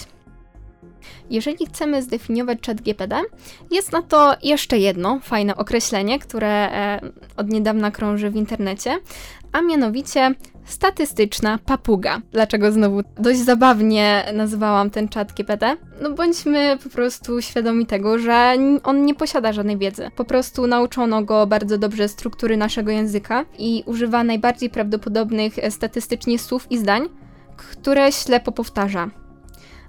Jeżeli 1.30 1.66
chcemy 1.66 2.02
zdefiniować 2.02 2.58
chat 2.66 2.80
GPD, 2.80 3.20
jest 3.70 3.92
na 3.92 4.02
to 4.02 4.34
jeszcze 4.42 4.78
jedno 4.78 5.20
fajne 5.22 5.56
określenie, 5.56 6.18
które 6.18 6.68
od 7.36 7.48
niedawna 7.48 7.90
krąży 7.90 8.30
w 8.30 8.36
internecie, 8.36 8.98
a 9.52 9.62
mianowicie 9.62 10.34
statystyczna 10.66 11.58
papuga. 11.66 12.20
Dlaczego 12.32 12.72
znowu 12.72 13.00
dość 13.18 13.38
zabawnie 13.38 14.24
nazywałam 14.34 14.90
ten 14.90 15.08
czat 15.08 15.32
GPT? 15.32 15.76
No 16.02 16.10
bądźmy 16.10 16.78
po 16.82 16.88
prostu 16.88 17.42
świadomi 17.42 17.86
tego, 17.86 18.18
że 18.18 18.56
on 18.84 19.04
nie 19.04 19.14
posiada 19.14 19.52
żadnej 19.52 19.78
wiedzy. 19.78 20.10
Po 20.16 20.24
prostu 20.24 20.66
nauczono 20.66 21.22
go 21.22 21.46
bardzo 21.46 21.78
dobrze 21.78 22.08
struktury 22.08 22.56
naszego 22.56 22.90
języka 22.90 23.44
i 23.58 23.82
używa 23.86 24.24
najbardziej 24.24 24.70
prawdopodobnych 24.70 25.58
e, 25.58 25.70
statystycznie 25.70 26.38
słów 26.38 26.66
i 26.70 26.78
zdań, 26.78 27.08
które 27.56 28.12
ślepo 28.12 28.52
powtarza 28.52 29.10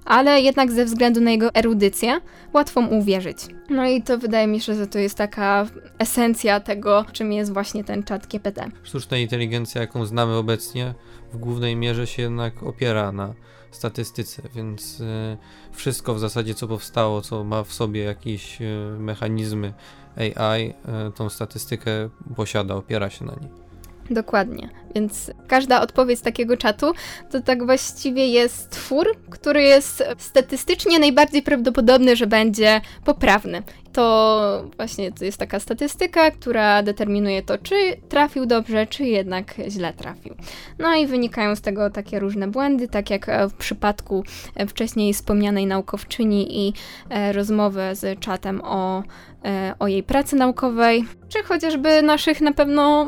ale 0.08 0.40
jednak 0.40 0.72
ze 0.72 0.84
względu 0.84 1.20
na 1.20 1.30
jego 1.30 1.54
erudycję 1.54 2.20
łatwo 2.54 2.80
mu 2.80 2.98
uwierzyć. 2.98 3.38
No 3.70 3.86
i 3.86 4.02
to 4.02 4.18
wydaje 4.18 4.46
mi 4.46 4.60
się, 4.60 4.74
że 4.74 4.86
to 4.86 4.98
jest 4.98 5.14
taka 5.14 5.66
esencja 5.98 6.60
tego, 6.60 7.04
czym 7.12 7.32
jest 7.32 7.52
właśnie 7.52 7.84
ten 7.84 8.02
czat 8.02 8.26
GPT. 8.26 8.70
Sztuczna 8.82 9.16
inteligencja, 9.16 9.80
jaką 9.80 10.06
znamy 10.06 10.36
obecnie, 10.36 10.94
w 11.32 11.36
głównej 11.36 11.76
mierze 11.76 12.06
się 12.06 12.22
jednak 12.22 12.62
opiera 12.62 13.12
na 13.12 13.34
statystyce, 13.70 14.42
więc 14.54 15.00
e, 15.00 15.36
wszystko 15.72 16.14
w 16.14 16.18
zasadzie, 16.18 16.54
co 16.54 16.68
powstało, 16.68 17.22
co 17.22 17.44
ma 17.44 17.64
w 17.64 17.72
sobie 17.72 18.02
jakieś 18.02 18.62
e, 18.62 18.64
mechanizmy 18.98 19.72
AI, 20.16 20.74
e, 20.84 21.12
tą 21.14 21.28
statystykę 21.28 21.90
posiada, 22.36 22.74
opiera 22.74 23.10
się 23.10 23.24
na 23.24 23.32
niej. 23.32 23.67
Dokładnie. 24.10 24.68
Więc 24.94 25.30
każda 25.48 25.80
odpowiedź 25.80 26.20
takiego 26.20 26.56
czatu 26.56 26.92
to 27.30 27.40
tak 27.40 27.66
właściwie 27.66 28.26
jest 28.26 28.70
twór, 28.70 29.16
który 29.30 29.62
jest 29.62 30.04
statystycznie 30.18 30.98
najbardziej 30.98 31.42
prawdopodobny, 31.42 32.16
że 32.16 32.26
będzie 32.26 32.80
poprawny. 33.04 33.62
To 33.92 34.64
właśnie 34.76 35.12
to 35.12 35.24
jest 35.24 35.38
taka 35.38 35.60
statystyka, 35.60 36.30
która 36.30 36.82
determinuje 36.82 37.42
to, 37.42 37.58
czy 37.58 37.74
trafił 38.08 38.46
dobrze, 38.46 38.86
czy 38.86 39.04
jednak 39.04 39.54
źle 39.68 39.92
trafił. 39.92 40.34
No 40.78 40.94
i 40.94 41.06
wynikają 41.06 41.56
z 41.56 41.60
tego 41.60 41.90
takie 41.90 42.18
różne 42.18 42.48
błędy, 42.48 42.88
tak 42.88 43.10
jak 43.10 43.26
w 43.50 43.54
przypadku 43.54 44.24
wcześniej 44.68 45.14
wspomnianej 45.14 45.66
naukowczyni 45.66 46.68
i 46.68 46.72
e, 47.10 47.32
rozmowy 47.32 47.82
z 47.92 48.20
czatem 48.20 48.60
o, 48.64 49.02
e, 49.44 49.74
o 49.78 49.88
jej 49.88 50.02
pracy 50.02 50.36
naukowej, 50.36 51.04
czy 51.28 51.42
chociażby 51.42 52.02
naszych 52.02 52.40
na 52.40 52.52
pewno 52.52 53.06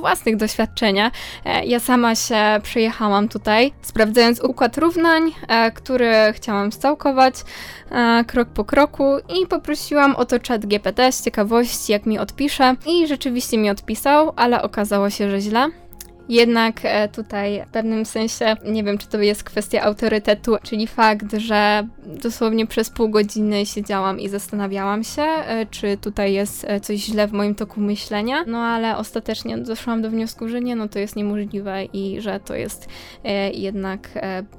własnych 0.00 0.36
doświadczeniach. 0.36 1.12
E, 1.44 1.64
ja 1.64 1.80
sama 1.80 2.14
się 2.14 2.36
przejechałam 2.62 3.28
tutaj, 3.28 3.72
sprawdzając 3.82 4.40
układ 4.40 4.78
równań, 4.78 5.32
e, 5.48 5.70
który 5.72 6.12
chciałam 6.32 6.72
scałkować 6.72 7.34
e, 7.90 8.24
krok 8.24 8.48
po 8.48 8.64
kroku 8.64 9.04
i 9.40 9.46
poprosiłam 9.46 10.16
o 10.16 10.24
to 10.24 10.36
chat 10.48 10.66
GPT 10.66 11.12
z 11.12 11.24
ciekawości, 11.24 11.92
jak 11.92 12.06
mi 12.06 12.18
odpisze 12.18 12.74
i 12.86 13.06
rzeczywiście 13.06 13.58
mi 13.58 13.70
odpisał, 13.70 14.32
ale 14.36 14.62
okazało 14.62 15.10
się, 15.10 15.30
że 15.30 15.40
źle. 15.40 15.83
Jednak 16.28 16.80
e, 16.82 17.08
tutaj 17.08 17.62
w 17.66 17.70
pewnym 17.70 18.04
sensie, 18.04 18.56
nie 18.64 18.84
wiem, 18.84 18.98
czy 18.98 19.06
to 19.08 19.18
jest 19.18 19.44
kwestia 19.44 19.82
autorytetu, 19.82 20.56
czyli 20.62 20.86
fakt, 20.86 21.32
że 21.36 21.88
dosłownie 22.06 22.66
przez 22.66 22.90
pół 22.90 23.08
godziny 23.08 23.66
siedziałam 23.66 24.20
i 24.20 24.28
zastanawiałam 24.28 25.04
się, 25.04 25.22
e, 25.22 25.66
czy 25.70 25.96
tutaj 25.96 26.32
jest 26.32 26.64
e, 26.64 26.80
coś 26.80 26.98
źle 26.98 27.28
w 27.28 27.32
moim 27.32 27.54
toku 27.54 27.80
myślenia, 27.80 28.44
no 28.46 28.58
ale 28.58 28.96
ostatecznie 28.96 29.58
doszłam 29.58 30.02
do 30.02 30.10
wniosku, 30.10 30.48
że 30.48 30.60
nie, 30.60 30.76
no 30.76 30.88
to 30.88 30.98
jest 30.98 31.16
niemożliwe 31.16 31.84
i 31.84 32.20
że 32.20 32.40
to 32.40 32.54
jest 32.54 32.88
jednak 33.52 34.08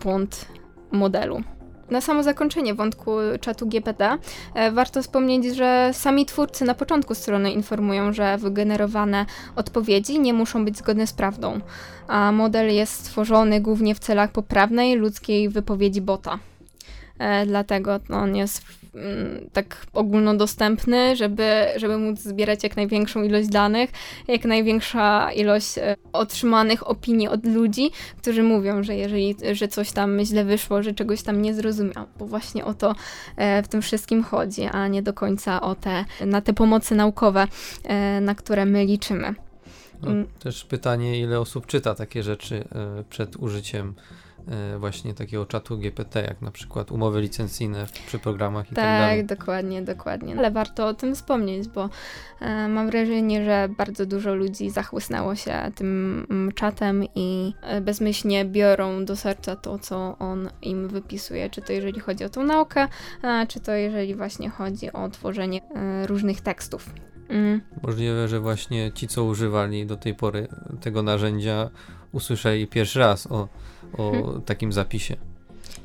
błąd 0.04 0.46
modelu. 0.92 1.44
Na 1.90 2.02
samo 2.02 2.24
zakończenie 2.24 2.74
wątku 2.74 3.12
czatu 3.42 3.68
GPT 3.68 4.18
e, 4.54 4.72
warto 4.72 5.02
wspomnieć, 5.02 5.56
że 5.56 5.90
sami 5.94 6.26
twórcy 6.26 6.66
na 6.66 6.74
początku 6.74 7.16
strony 7.16 7.52
informują, 7.52 8.14
że 8.14 8.38
wygenerowane 8.38 9.26
odpowiedzi 9.56 10.20
nie 10.20 10.34
muszą 10.34 10.66
być 10.66 10.78
zgodne 10.78 11.08
z 11.08 11.14
prawdą, 11.14 11.60
a 12.08 12.32
model 12.32 12.74
jest 12.74 12.94
stworzony 12.94 13.62
głównie 13.62 13.96
w 13.96 14.00
celach 14.00 14.32
poprawnej 14.32 14.96
ludzkiej 14.96 15.50
wypowiedzi 15.50 16.02
bota. 16.02 16.40
E, 17.20 17.46
dlatego 17.46 18.00
on 18.10 18.36
jest 18.36 18.66
tak 19.54 19.86
ogólnodostępny, 19.94 21.16
żeby, 21.16 21.66
żeby 21.76 21.98
móc 21.98 22.20
zbierać 22.20 22.64
jak 22.64 22.76
największą 22.76 23.24
ilość 23.24 23.48
danych, 23.48 23.90
jak 24.28 24.46
największa 24.46 25.32
ilość 25.32 25.78
e, 25.78 25.96
otrzymanych 26.14 26.90
opinii 26.90 27.28
od 27.28 27.46
ludzi, 27.46 27.92
którzy 28.18 28.44
mówią, 28.44 28.84
że 28.84 28.96
jeżeli, 28.96 29.36
że 29.52 29.68
coś 29.68 29.92
tam 29.92 30.20
źle 30.24 30.46
wyszło, 30.46 30.84
że 30.84 30.94
czegoś 30.94 31.22
tam 31.22 31.42
nie 31.42 31.54
zrozumiał, 31.54 32.06
bo 32.20 32.26
właśnie 32.26 32.66
o 32.66 32.74
to 32.74 32.96
e, 33.38 33.64
w 33.64 33.68
tym 33.68 33.82
wszystkim 33.82 34.24
chodzi, 34.24 34.64
a 34.64 34.88
nie 34.88 35.02
do 35.02 35.14
końca 35.14 35.62
o 35.62 35.76
te, 35.76 36.06
na 36.26 36.42
te 36.42 36.54
pomocy 36.54 36.96
naukowe, 36.96 37.48
na 38.22 38.36
które 38.36 38.66
my 38.66 38.86
liczymy. 38.86 39.36
No, 40.02 40.12
mm. 40.12 40.28
też 40.40 40.64
pytanie, 40.64 41.20
ile 41.20 41.40
osób 41.40 41.66
czyta 41.66 41.96
takie 41.96 42.24
rzeczy 42.24 42.64
przed 43.10 43.36
użyciem 43.36 43.94
E, 43.96 44.25
właśnie 44.80 45.14
takiego 45.14 45.46
czatu 45.46 45.78
GPT, 45.78 46.22
jak 46.22 46.42
na 46.42 46.52
przykład 46.52 46.92
umowy 46.92 47.22
licencyjne 47.22 47.86
przy 48.08 48.20
programach 48.20 48.66
i 48.72 48.76
tak, 48.76 48.76
tak 48.76 49.00
dalej. 49.02 49.28
Tak, 49.28 49.38
dokładnie, 49.40 49.82
dokładnie. 49.82 50.36
Ale 50.38 50.52
warto 50.52 50.88
o 50.88 50.94
tym 50.94 51.16
wspomnieć, 51.16 51.68
bo 51.68 51.90
e, 52.40 52.68
mam 52.68 52.90
wrażenie, 52.90 53.46
że 53.46 53.70
bardzo 53.78 54.06
dużo 54.06 54.36
ludzi 54.36 54.70
zachłysnęło 54.70 55.36
się 55.36 55.72
tym 55.76 56.26
mm, 56.30 56.52
czatem 56.52 57.04
i 57.16 57.54
e, 57.62 57.82
bezmyślnie 57.82 58.46
biorą 58.46 59.06
do 59.06 59.16
serca 59.16 59.56
to, 59.56 59.80
co 59.80 60.18
on 60.18 60.50
im 60.62 60.88
wypisuje, 60.88 61.50
czy 61.50 61.62
to 61.62 61.74
jeżeli 61.74 62.00
chodzi 62.00 62.24
o 62.24 62.30
tą 62.30 62.44
naukę, 62.44 62.88
czy 63.48 63.60
to 63.60 63.74
jeżeli 63.74 64.16
właśnie 64.16 64.50
chodzi 64.50 64.94
o 64.94 65.10
tworzenie 65.10 65.62
e, 65.64 66.08
różnych 66.08 66.42
tekstów. 66.42 66.90
Mm. 67.30 67.62
Możliwe, 67.84 68.28
że 68.28 68.40
właśnie 68.40 68.92
ci, 68.92 69.08
co 69.08 69.24
używali 69.24 69.86
do 69.86 69.98
tej 69.98 70.16
pory 70.16 70.48
tego 70.82 71.04
narzędzia, 71.04 71.70
usłyszeli 72.12 72.68
pierwszy 72.68 73.00
raz 73.00 73.28
o 73.28 73.48
o 73.98 74.12
hmm. 74.12 74.42
takim 74.42 74.74
zapisie. 74.74 75.16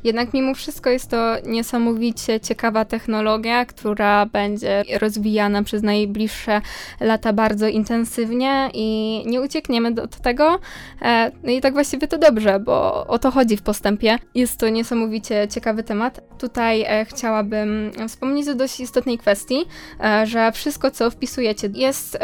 Jednak 0.04 0.34
mimo 0.34 0.54
wszystko 0.54 0.90
jest 0.90 1.10
to 1.10 1.36
niesamowicie 1.46 2.40
ciekawa 2.40 2.84
technologia, 2.84 3.64
która 3.64 4.26
będzie 4.26 4.84
rozwijana 5.00 5.62
przez 5.62 5.82
najbliższe 5.82 6.60
lata 7.00 7.32
bardzo 7.32 7.68
intensywnie 7.68 8.70
i 8.74 9.22
nie 9.26 9.40
uciekniemy 9.40 9.92
do 9.92 10.08
tego. 10.08 10.58
E, 11.02 11.30
no 11.42 11.50
i 11.50 11.60
tak 11.60 11.74
właściwie 11.74 12.08
to 12.08 12.18
dobrze, 12.18 12.60
bo 12.60 13.06
o 13.06 13.18
to 13.18 13.30
chodzi 13.30 13.56
w 13.56 13.62
postępie. 13.62 14.18
Jest 14.34 14.60
to 14.60 14.68
niesamowicie 14.68 15.48
ciekawy 15.48 15.82
temat. 15.82 16.20
Tutaj 16.38 16.82
e, 16.82 17.04
chciałabym 17.04 17.90
wspomnieć 18.08 18.48
o 18.48 18.54
dość 18.54 18.80
istotnej 18.80 19.18
kwestii, 19.18 19.64
e, 20.00 20.26
że 20.26 20.52
wszystko, 20.52 20.90
co 20.90 21.10
wpisujecie, 21.10 21.68
jest 21.74 22.18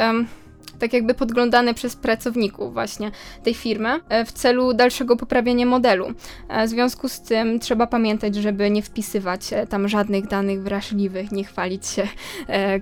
tak 0.78 0.92
jakby 0.92 1.14
podglądane 1.14 1.74
przez 1.74 1.96
pracowników 1.96 2.72
właśnie 2.72 3.10
tej 3.42 3.54
firmy 3.54 4.00
e, 4.08 4.24
w 4.24 4.32
celu 4.32 4.74
dalszego 4.74 5.16
poprawienia 5.16 5.66
modelu. 5.66 6.06
E, 6.48 6.66
w 6.66 6.70
związku 6.70 7.08
z 7.08 7.20
tym 7.20 7.60
trzeba 7.60 7.86
pamiętać, 7.86 8.34
żeby 8.34 8.70
nie 8.70 8.82
wpisywać 8.82 9.52
e, 9.52 9.66
tam 9.66 9.88
żadnych 9.88 10.26
danych 10.26 10.62
wrażliwych, 10.62 11.32
nie 11.32 11.44
chwalić 11.44 11.86
się 11.86 12.08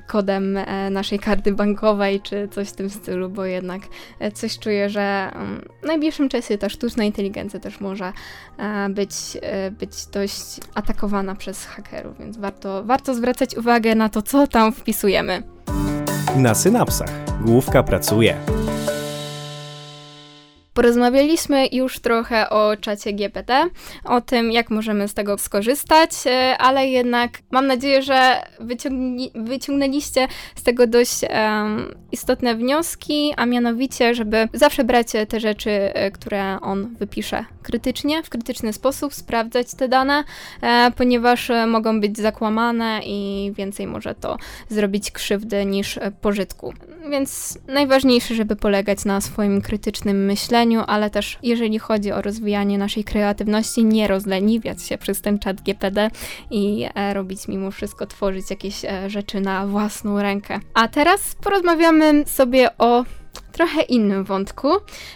kodem 0.07 0.59
naszej 0.91 1.19
karty 1.19 1.53
bankowej 1.53 2.21
czy 2.21 2.49
coś 2.49 2.69
w 2.69 2.73
tym 2.73 2.91
stylu, 2.91 3.31
bo 3.31 3.45
jednak 3.45 3.83
coś 4.35 4.59
czuję, 4.59 4.91
że 4.91 5.31
mm, 5.35 5.69
w 5.83 5.87
najbliższym 5.87 6.29
czasie 6.29 6.59
ta 6.59 6.69
sztuczna 6.69 7.05
inteligencja 7.05 7.61
też 7.61 7.81
może 7.81 8.13
być, 8.91 9.15
być 9.79 10.07
dość 10.13 10.61
atakowana 10.75 11.35
przez 11.35 11.67
hakerów, 11.67 12.19
więc 12.19 12.37
warto, 12.37 12.85
warto 12.85 13.15
zwracać 13.15 13.57
uwagę 13.57 13.95
na 13.95 14.09
to, 14.09 14.23
co 14.23 14.47
tam 14.47 14.73
wpisujemy. 14.73 15.43
Na 16.37 16.55
synapsach 16.55 17.34
Główka 17.45 17.83
pracuje. 17.83 18.37
Porozmawialiśmy 20.75 21.67
już 21.73 21.99
trochę 21.99 22.51
o 22.51 22.77
czacie 22.77 23.13
GPT, 23.13 23.65
o 24.05 24.21
tym, 24.21 24.53
jak 24.53 24.71
możemy 24.71 25.09
z 25.09 25.15
tego 25.15 25.39
skorzystać, 25.39 26.11
e, 26.27 26.59
ale 26.59 26.89
jednak 26.89 27.39
mam 27.51 27.67
nadzieję, 27.67 28.03
że 28.03 28.43
wyciągni, 28.61 29.31
wyciągnęliście 29.35 30.29
z 30.55 30.63
tego 30.63 30.87
dość 30.87 31.23
um, 31.23 31.95
istotne 32.13 32.55
wnioski, 32.55 33.35
a 33.37 33.47
mianowicie, 33.47 34.15
żeby 34.15 34.49
zawsze 34.53 34.85
brać 34.85 35.07
te 35.29 35.41
rzeczy, 35.41 35.71
e, 35.71 36.11
które 36.11 36.59
on 36.61 36.95
wypisze 36.95 37.45
krytycznie, 37.63 38.23
w 38.23 38.31
krytyczny 38.31 38.73
sposób, 38.73 39.15
sprawdzać 39.15 39.75
te 39.75 39.89
dane, 39.89 40.25
e, 40.63 40.91
ponieważ 40.97 41.51
mogą 41.67 42.01
być 42.01 42.19
zakłamane 42.19 43.01
i 43.05 43.53
więcej 43.57 43.87
może 43.87 44.15
to 44.15 44.37
zrobić 44.69 45.11
krzywdy 45.11 45.65
niż 45.65 45.99
pożytku. 46.21 46.73
Więc 47.11 47.59
najważniejsze, 47.69 48.35
żeby 48.35 48.57
polegać 48.57 49.05
na 49.05 49.21
swoim 49.21 49.61
krytycznym 49.61 50.25
myśleniu, 50.25 50.64
ale 50.87 51.11
też 51.11 51.39
jeżeli 51.43 51.79
chodzi 51.79 52.13
o 52.13 52.23
rozwijanie 52.23 52.79
naszej 52.79 53.05
kreatywności, 53.05 53.85
nie 53.85 54.09
rozleniwiać 54.09 54.83
się 54.83 54.99
przez 54.99 55.21
ten 55.21 55.39
czat 55.39 55.61
GPD 55.61 56.11
i 56.51 56.87
e, 56.95 57.15
robić 57.15 57.49
mimo 57.49 57.71
wszystko, 57.71 58.07
tworzyć 58.07 58.51
jakieś 58.51 58.85
e, 58.85 59.11
rzeczy 59.11 59.41
na 59.41 59.67
własną 59.67 60.23
rękę. 60.23 60.61
A 60.75 60.89
teraz 60.89 61.35
porozmawiamy 61.35 62.25
sobie 62.27 62.79
o 62.79 63.05
trochę 63.53 63.83
innym 63.83 64.25
wątku, 64.25 64.69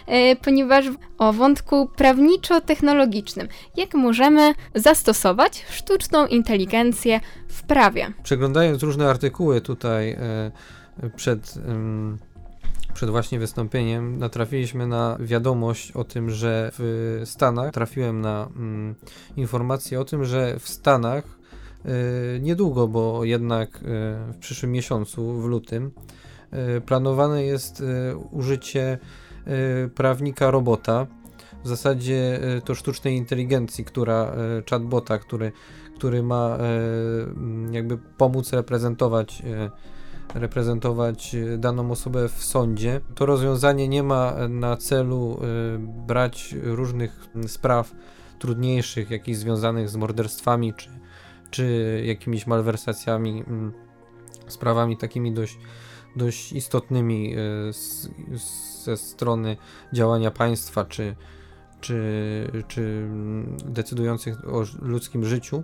e, 0.07 0.35
ponieważ 0.35 0.85
o 1.17 1.33
wątku 1.33 1.89
prawniczo-technologicznym. 1.97 3.47
Jak 3.77 3.93
możemy 3.93 4.53
zastosować 4.75 5.65
sztuczną 5.69 6.27
inteligencję 6.27 7.19
w 7.47 7.63
prawie? 7.63 8.13
Przeglądając 8.23 8.83
różne 8.83 9.09
artykuły 9.09 9.61
tutaj 9.61 10.17
przed 11.15 11.53
przed 12.99 13.09
właśnie 13.09 13.39
wystąpieniem 13.39 14.17
natrafiliśmy 14.17 14.87
na 14.87 15.17
wiadomość 15.19 15.91
o 15.91 16.03
tym, 16.03 16.29
że 16.29 16.71
w 16.73 17.21
Stanach 17.25 17.73
trafiłem 17.73 18.21
na 18.21 18.49
mm, 18.55 18.95
informację 19.37 19.99
o 19.99 20.05
tym, 20.05 20.25
że 20.25 20.59
w 20.59 20.69
Stanach 20.69 21.23
y, 21.25 22.39
niedługo, 22.39 22.87
bo 22.87 23.23
jednak 23.23 23.75
y, 23.75 23.81
w 24.33 24.37
przyszłym 24.39 24.71
miesiącu, 24.71 25.41
w 25.41 25.45
lutym, 25.45 25.91
y, 26.77 26.81
planowane 26.81 27.43
jest 27.43 27.83
użycie 28.31 28.97
prawnika 29.95 30.51
robota. 30.51 31.07
W 31.63 31.67
zasadzie 31.67 32.39
to 32.65 32.75
sztucznej 32.75 33.15
inteligencji, 33.15 33.85
która 33.85 34.35
chatbota, 34.69 35.17
który, 35.17 35.51
który 35.95 36.23
ma 36.23 36.57
jakby 37.71 37.97
pomóc 37.97 38.53
reprezentować 38.53 39.43
reprezentować 40.33 41.35
e, 41.35 41.57
daną 41.57 41.91
osobę 41.91 42.29
w 42.29 42.43
sądzie. 42.43 43.01
To 43.15 43.25
rozwiązanie 43.25 43.87
nie 43.87 44.03
ma 44.03 44.33
na 44.49 44.77
celu 44.77 45.39
e, 45.41 45.77
brać 46.07 46.55
różnych 46.63 47.29
spraw 47.47 47.91
trudniejszych, 48.39 49.11
jakichś 49.11 49.37
związanych 49.37 49.89
z 49.89 49.95
morderstwami 49.95 50.73
czy, 50.73 50.89
czy 51.51 52.03
jakimiś 52.05 52.47
malwersacjami, 52.47 53.43
sprawami 54.47 54.97
takimi 54.97 55.33
dość, 55.33 55.57
dość 56.15 56.53
istotnymi 56.53 57.35
e, 57.35 57.37
ze 58.83 58.97
strony 58.97 59.57
działania 59.93 60.31
państwa 60.31 60.85
czy, 60.85 61.15
czy, 61.81 62.63
czy 62.67 63.09
decydujących 63.65 64.53
o 64.53 64.63
ludzkim 64.81 65.25
życiu 65.25 65.63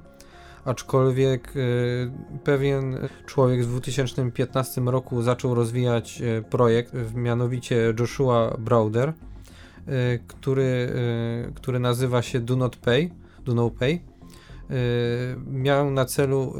aczkolwiek 0.66 1.56
y, 1.56 2.12
pewien 2.44 2.98
człowiek 3.26 3.64
w 3.64 3.68
2015 3.68 4.82
roku 4.82 5.22
zaczął 5.22 5.56
rozwijać 5.56 6.22
y, 6.22 6.44
projekt, 6.50 6.94
mianowicie 7.16 7.94
Joshua 8.00 8.58
Browder, 8.60 9.10
y, 9.10 10.20
który, 10.28 10.94
który 11.56 11.80
nazywa 11.80 12.22
się 12.22 12.40
Do 12.40 12.56
Not 12.56 12.76
Pay, 12.76 13.10
Do 13.46 13.54
No 13.54 13.70
Pay. 13.70 14.00
Miał 15.48 15.92
na 15.92 16.06
celu, 16.06 16.54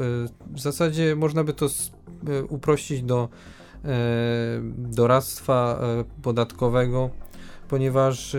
w 0.54 0.60
zasadzie 0.60 1.16
można 1.16 1.44
by 1.44 1.52
to 1.52 1.66
uprościć 2.48 3.02
do 3.02 3.28
doradztwa 4.76 5.80
podatkowego, 6.22 7.10
ponieważ 7.68 8.36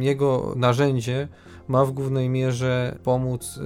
jego 0.00 0.52
narzędzie 0.56 1.28
ma 1.68 1.84
w 1.84 1.92
głównej 1.92 2.28
mierze 2.28 2.98
pomóc 3.04 3.60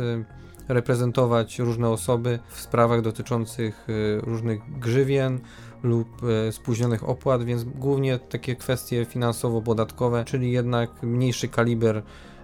reprezentować 0.70 1.58
różne 1.58 1.88
osoby 1.88 2.38
w 2.48 2.60
sprawach 2.60 3.02
dotyczących 3.02 3.86
różnych 4.22 4.78
grzywien 4.78 5.40
lub 5.82 6.08
spóźnionych 6.50 7.08
opłat, 7.08 7.44
więc 7.44 7.64
głównie 7.64 8.18
takie 8.18 8.56
kwestie 8.56 9.04
finansowo-podatkowe, 9.04 10.24
czyli 10.24 10.52
jednak 10.52 11.02
mniejszy 11.02 11.48
kaliber 11.48 12.02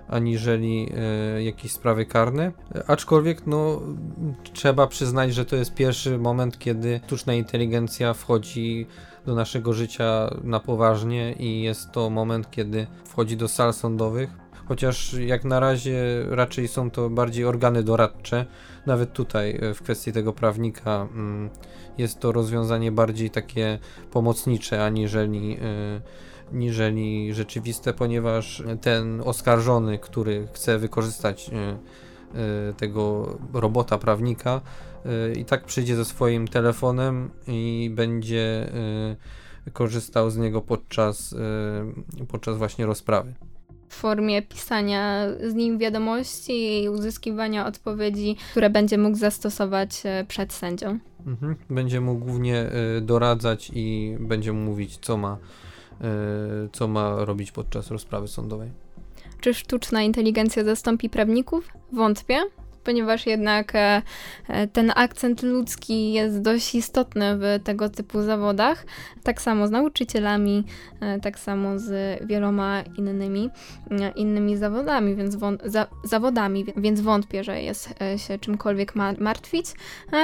aniżeli 0.08 0.92
e, 0.96 1.42
jakieś 1.42 1.72
sprawy 1.72 2.06
karne. 2.06 2.52
Aczkolwiek 2.86 3.46
no, 3.46 3.82
trzeba 4.52 4.86
przyznać, 4.86 5.34
że 5.34 5.44
to 5.44 5.56
jest 5.56 5.74
pierwszy 5.74 6.18
moment, 6.18 6.58
kiedy 6.58 7.00
sztuczna 7.06 7.34
inteligencja 7.34 8.14
wchodzi 8.14 8.86
do 9.26 9.34
naszego 9.34 9.72
życia 9.72 10.30
na 10.44 10.60
poważnie 10.60 11.32
i 11.32 11.62
jest 11.62 11.92
to 11.92 12.10
moment, 12.10 12.50
kiedy 12.50 12.86
wchodzi 13.04 13.36
do 13.36 13.48
sal 13.48 13.72
sądowych. 13.72 14.30
Chociaż 14.68 15.12
jak 15.12 15.44
na 15.44 15.60
razie 15.60 16.24
raczej 16.28 16.68
są 16.68 16.90
to 16.90 17.10
bardziej 17.10 17.44
organy 17.44 17.82
doradcze, 17.82 18.46
nawet 18.86 19.12
tutaj 19.12 19.58
e, 19.60 19.74
w 19.74 19.82
kwestii 19.82 20.12
tego 20.12 20.32
prawnika 20.32 21.08
mm, 21.12 21.50
jest 21.98 22.20
to 22.20 22.32
rozwiązanie 22.32 22.92
bardziej 22.92 23.30
takie 23.30 23.78
pomocnicze 24.10 24.84
aniżeli 24.84 25.58
e, 25.62 26.00
niżeli 26.52 27.34
rzeczywiste, 27.34 27.92
ponieważ 27.92 28.62
ten 28.80 29.22
oskarżony, 29.24 29.98
który 29.98 30.48
chce 30.52 30.78
wykorzystać 30.78 31.50
e, 31.50 31.78
tego 32.72 33.36
robota 33.52 33.98
prawnika 33.98 34.60
i 35.36 35.44
tak 35.44 35.64
przyjdzie 35.64 35.96
ze 35.96 36.04
swoim 36.04 36.48
telefonem 36.48 37.30
i 37.46 37.90
będzie 37.94 38.72
korzystał 39.72 40.30
z 40.30 40.36
niego 40.36 40.62
podczas, 40.62 41.34
podczas 42.28 42.58
właśnie 42.58 42.86
rozprawy. 42.86 43.34
W 43.88 43.94
formie 43.94 44.42
pisania 44.42 45.26
z 45.48 45.54
nim 45.54 45.78
wiadomości 45.78 46.82
i 46.82 46.88
uzyskiwania 46.88 47.66
odpowiedzi, 47.66 48.36
które 48.50 48.70
będzie 48.70 48.98
mógł 48.98 49.16
zastosować 49.16 50.02
przed 50.28 50.52
sędzią. 50.52 50.98
Mhm. 51.26 51.56
Będzie 51.70 52.00
mógł 52.00 52.24
głównie 52.24 52.70
doradzać 53.02 53.70
i 53.74 54.16
będzie 54.20 54.52
mu 54.52 54.60
mówić, 54.60 54.98
co 55.02 55.16
ma 55.16 55.38
E, 56.00 56.68
co 56.72 56.88
ma 56.88 57.24
robić 57.24 57.52
podczas 57.52 57.90
rozprawy 57.90 58.28
sądowej. 58.28 58.70
Czy 59.40 59.54
sztuczna 59.54 60.02
inteligencja 60.02 60.64
zastąpi 60.64 61.10
prawników? 61.10 61.72
Wątpię 61.92 62.38
ponieważ 62.86 63.26
jednak 63.26 63.74
e, 63.74 64.02
e, 64.48 64.66
ten 64.66 64.92
akcent 64.96 65.42
ludzki 65.42 66.12
jest 66.12 66.40
dość 66.40 66.74
istotny 66.74 67.36
w 67.36 67.60
tego 67.64 67.88
typu 67.88 68.22
zawodach. 68.22 68.86
Tak 69.22 69.42
samo 69.42 69.66
z 69.66 69.70
nauczycielami, 69.70 70.64
e, 71.00 71.20
tak 71.20 71.38
samo 71.38 71.78
z 71.78 72.20
wieloma 72.26 72.82
innymi, 72.98 73.50
innymi 74.16 74.56
zawodami, 74.56 75.14
więc 75.14 75.36
za 75.64 75.86
zawodami, 76.04 76.66
więc 76.76 77.00
wątpię, 77.00 77.44
że 77.44 77.62
jest 77.62 77.94
się 78.16 78.38
czymkolwiek 78.38 78.94
ma 78.94 79.12
martwić. 79.18 79.66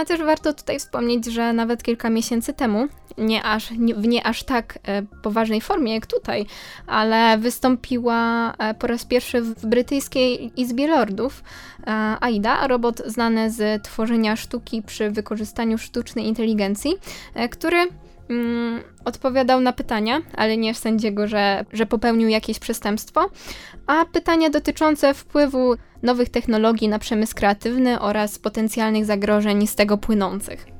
Też 0.07 0.21
warto 0.21 0.53
tutaj 0.53 0.79
wspomnieć, 0.79 1.27
że 1.27 1.53
nawet 1.53 1.83
kilka 1.83 2.11
miesięcy 2.11 2.53
temu, 2.53 2.89
nie 3.19 3.43
aż, 3.43 3.71
nie, 3.71 3.95
w 3.95 4.09
nie 4.09 4.27
aż 4.27 4.43
tak 4.43 4.79
poważnej 5.23 5.61
formie 5.61 5.95
jak 5.95 6.07
tutaj, 6.07 6.47
ale 6.87 7.39
wystąpiła 7.39 8.55
po 8.79 8.87
raz 8.87 9.05
pierwszy 9.05 9.43
w 9.43 9.67
brytyjskiej 9.67 10.61
Izbie 10.61 10.89
Lordów 10.89 11.43
Aida, 12.21 12.52
robot 12.67 13.03
znany 13.07 13.51
z 13.51 13.83
tworzenia 13.83 14.37
sztuki 14.37 14.83
przy 14.83 15.11
wykorzystaniu 15.11 15.79
sztucznej 15.79 16.27
inteligencji, 16.27 16.95
e, 17.35 17.49
który 17.49 17.77
mm, 18.31 18.83
odpowiadał 19.05 19.61
na 19.61 19.73
pytania, 19.73 20.21
ale 20.37 20.57
nie 20.57 20.75
w 20.75 20.79
sędziego, 20.79 21.29
że, 21.29 21.65
że 21.73 21.87
popełnił 21.87 22.29
jakieś 22.29 22.59
przestępstwo, 22.59 23.31
a 23.87 24.05
pytania 24.05 24.51
dotyczące 24.51 25.15
wpływu 25.15 25.75
nowych 26.03 26.29
technologii 26.29 26.89
na 26.89 26.99
przemysł 26.99 27.35
kreatywny 27.35 28.01
oraz 28.01 28.39
potencjalnych 28.39 29.05
zagrożeń 29.05 29.67
z 29.67 29.75
tego 29.75 29.99
płynących. 29.99 30.72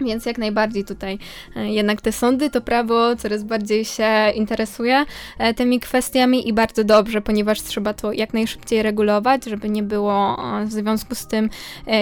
Więc 0.00 0.26
jak 0.26 0.38
najbardziej 0.38 0.84
tutaj 0.84 1.18
e, 1.56 1.72
jednak 1.72 2.00
te 2.00 2.12
sądy, 2.12 2.50
to 2.50 2.60
prawo 2.60 3.16
coraz 3.16 3.44
bardziej 3.44 3.84
się 3.84 4.30
interesuje 4.34 5.04
e, 5.38 5.54
tymi 5.54 5.80
kwestiami 5.80 6.48
i 6.48 6.52
bardzo 6.52 6.84
dobrze, 6.84 7.20
ponieważ 7.20 7.62
trzeba 7.62 7.94
to 7.94 8.12
jak 8.12 8.34
najszybciej 8.34 8.82
regulować, 8.82 9.44
żeby 9.44 9.70
nie 9.70 9.82
było 9.82 10.36
e, 10.60 10.64
w 10.64 10.72
związku 10.72 11.14
z 11.14 11.26
tym 11.26 11.50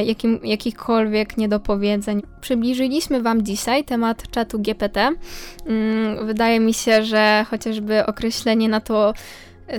jakim, 0.04 0.40
jakichkolwiek 0.44 1.36
niedopowiedzeń. 1.36 2.22
Przybliżyliśmy 2.40 3.22
Wam 3.22 3.42
dzisiaj 3.42 3.84
temat 3.84 4.30
czatu 4.30 4.58
GPT. 4.58 5.10
Mm, 5.66 6.26
wydaje 6.26 6.60
mi 6.60 6.74
się, 6.74 7.04
że 7.04 7.46
chociażby 7.50 8.06
określenie 8.06 8.68
na 8.68 8.80
to 8.80 9.14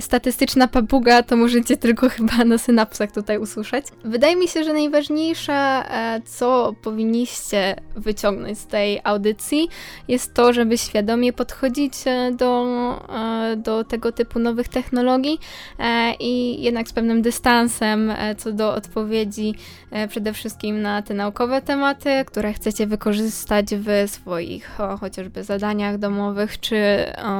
statystyczna 0.00 0.68
papuga, 0.68 1.22
to 1.22 1.36
możecie 1.36 1.76
tylko 1.76 2.08
chyba 2.16 2.44
na 2.44 2.58
synapsach 2.58 3.12
tutaj 3.12 3.38
usłyszeć. 3.38 3.86
Wydaje 4.04 4.36
mi 4.36 4.48
się, 4.48 4.64
że 4.64 4.72
najważniejsze, 4.72 5.52
e, 5.52 6.20
co 6.24 6.74
powinniście 6.82 7.76
wyciągnąć 7.96 8.58
z 8.58 8.66
tej 8.66 9.00
audycji, 9.04 9.68
jest 10.08 10.34
to, 10.34 10.52
żeby 10.52 10.78
świadomie 10.78 11.32
podchodzić 11.32 11.94
e, 12.06 12.32
do, 12.32 12.66
e, 13.08 13.56
do 13.56 13.84
tego 13.84 14.12
typu 14.12 14.38
nowych 14.38 14.68
technologii 14.68 15.38
i 16.20 16.62
jednak 16.62 16.88
z 16.88 16.92
pewnym 16.92 17.22
dystansem 17.22 18.12
co 18.38 18.52
do 18.52 18.74
odpowiedzi 18.74 19.54
przede 20.08 20.32
wszystkim 20.32 20.82
na 20.82 21.02
te 21.02 21.14
naukowe 21.14 21.62
tematy, 21.62 22.10
które 22.26 22.52
chcecie 22.52 22.86
wykorzystać 22.86 23.66
w 23.74 24.10
swoich 24.10 24.78
chociażby 25.00 25.44
zadaniach 25.44 25.98
domowych, 25.98 26.60
czy 26.60 26.76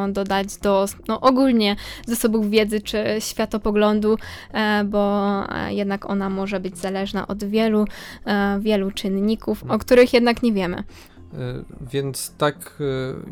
dodać 0.09 0.57
do 0.57 0.87
no, 1.09 1.21
ogólnie 1.21 1.77
wiedzy 2.43 2.81
czy 2.81 3.05
światopoglądu, 3.19 4.17
e, 4.53 4.85
bo 4.85 5.45
e, 5.49 5.75
jednak 5.75 6.11
ona 6.11 6.31
może 6.31 6.61
być 6.61 6.79
zależna 6.79 7.27
od 7.27 7.45
wielu, 7.45 7.85
e, 8.25 8.59
wielu 8.61 8.91
czynników, 8.91 9.65
o 9.69 9.79
których 9.79 10.13
jednak 10.13 10.43
nie 10.43 10.53
wiemy. 10.53 10.85
Więc 11.81 12.35
tak, 12.39 12.79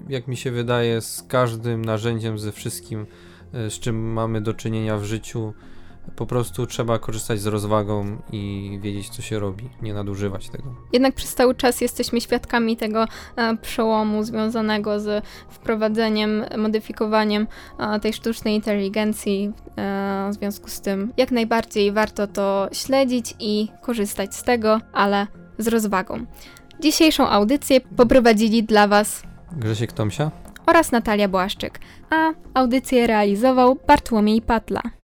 jak 0.09 0.29
mi 0.29 0.37
się 0.37 0.51
wydaje, 0.51 1.01
z 1.01 1.23
każdym 1.29 1.85
narzędziem, 1.85 2.39
ze 2.39 2.53
wszystkim, 2.53 3.07
z 3.53 3.79
czym 3.79 4.13
mamy 4.13 4.41
do 4.41 4.55
czynienia 4.55 4.97
w 4.97 5.05
życiu, 5.05 5.53
po 6.17 6.27
prostu 6.27 6.67
trzeba 6.67 6.99
korzystać 6.99 7.41
z 7.41 7.47
rozwagą 7.47 8.17
i 8.33 8.79
wiedzieć, 8.83 9.09
co 9.09 9.23
się 9.23 9.39
robi, 9.39 9.69
nie 9.83 9.95
nadużywać 9.95 10.49
tego. 10.49 10.75
Jednak 10.93 11.15
przez 11.15 11.35
cały 11.35 11.55
czas 11.55 11.81
jesteśmy 11.81 12.21
świadkami 12.21 12.77
tego 12.77 13.05
e, 13.37 13.57
przełomu 13.57 14.23
związanego 14.23 15.01
z 15.01 15.25
wprowadzeniem, 15.49 16.45
modyfikowaniem 16.57 17.47
e, 17.79 18.01
tej 18.01 18.13
sztucznej 18.13 18.55
inteligencji. 18.55 19.53
E, 19.77 20.29
w 20.31 20.35
związku 20.35 20.69
z 20.69 20.81
tym, 20.81 21.13
jak 21.17 21.31
najbardziej 21.31 21.93
warto 21.93 22.27
to 22.27 22.69
śledzić 22.73 23.35
i 23.41 23.69
korzystać 23.83 24.35
z 24.35 24.43
tego, 24.43 24.81
ale 24.93 25.27
z 25.59 25.69
rozwagą. 25.69 26.27
Dzisiejszą 26.81 27.29
audycję 27.29 27.81
poprowadzili 27.81 28.63
dla 28.63 28.89
Was 28.89 29.23
Grzesiek 29.53 29.93
Tomsia 29.93 30.31
oraz 30.67 30.93
Natalia 30.93 31.29
Błaszczyk, 31.29 31.81
a 32.11 32.33
audycję 32.55 33.07
realizował 33.07 33.79
Bartłomiej 33.87 34.43
Patla. 34.43 34.83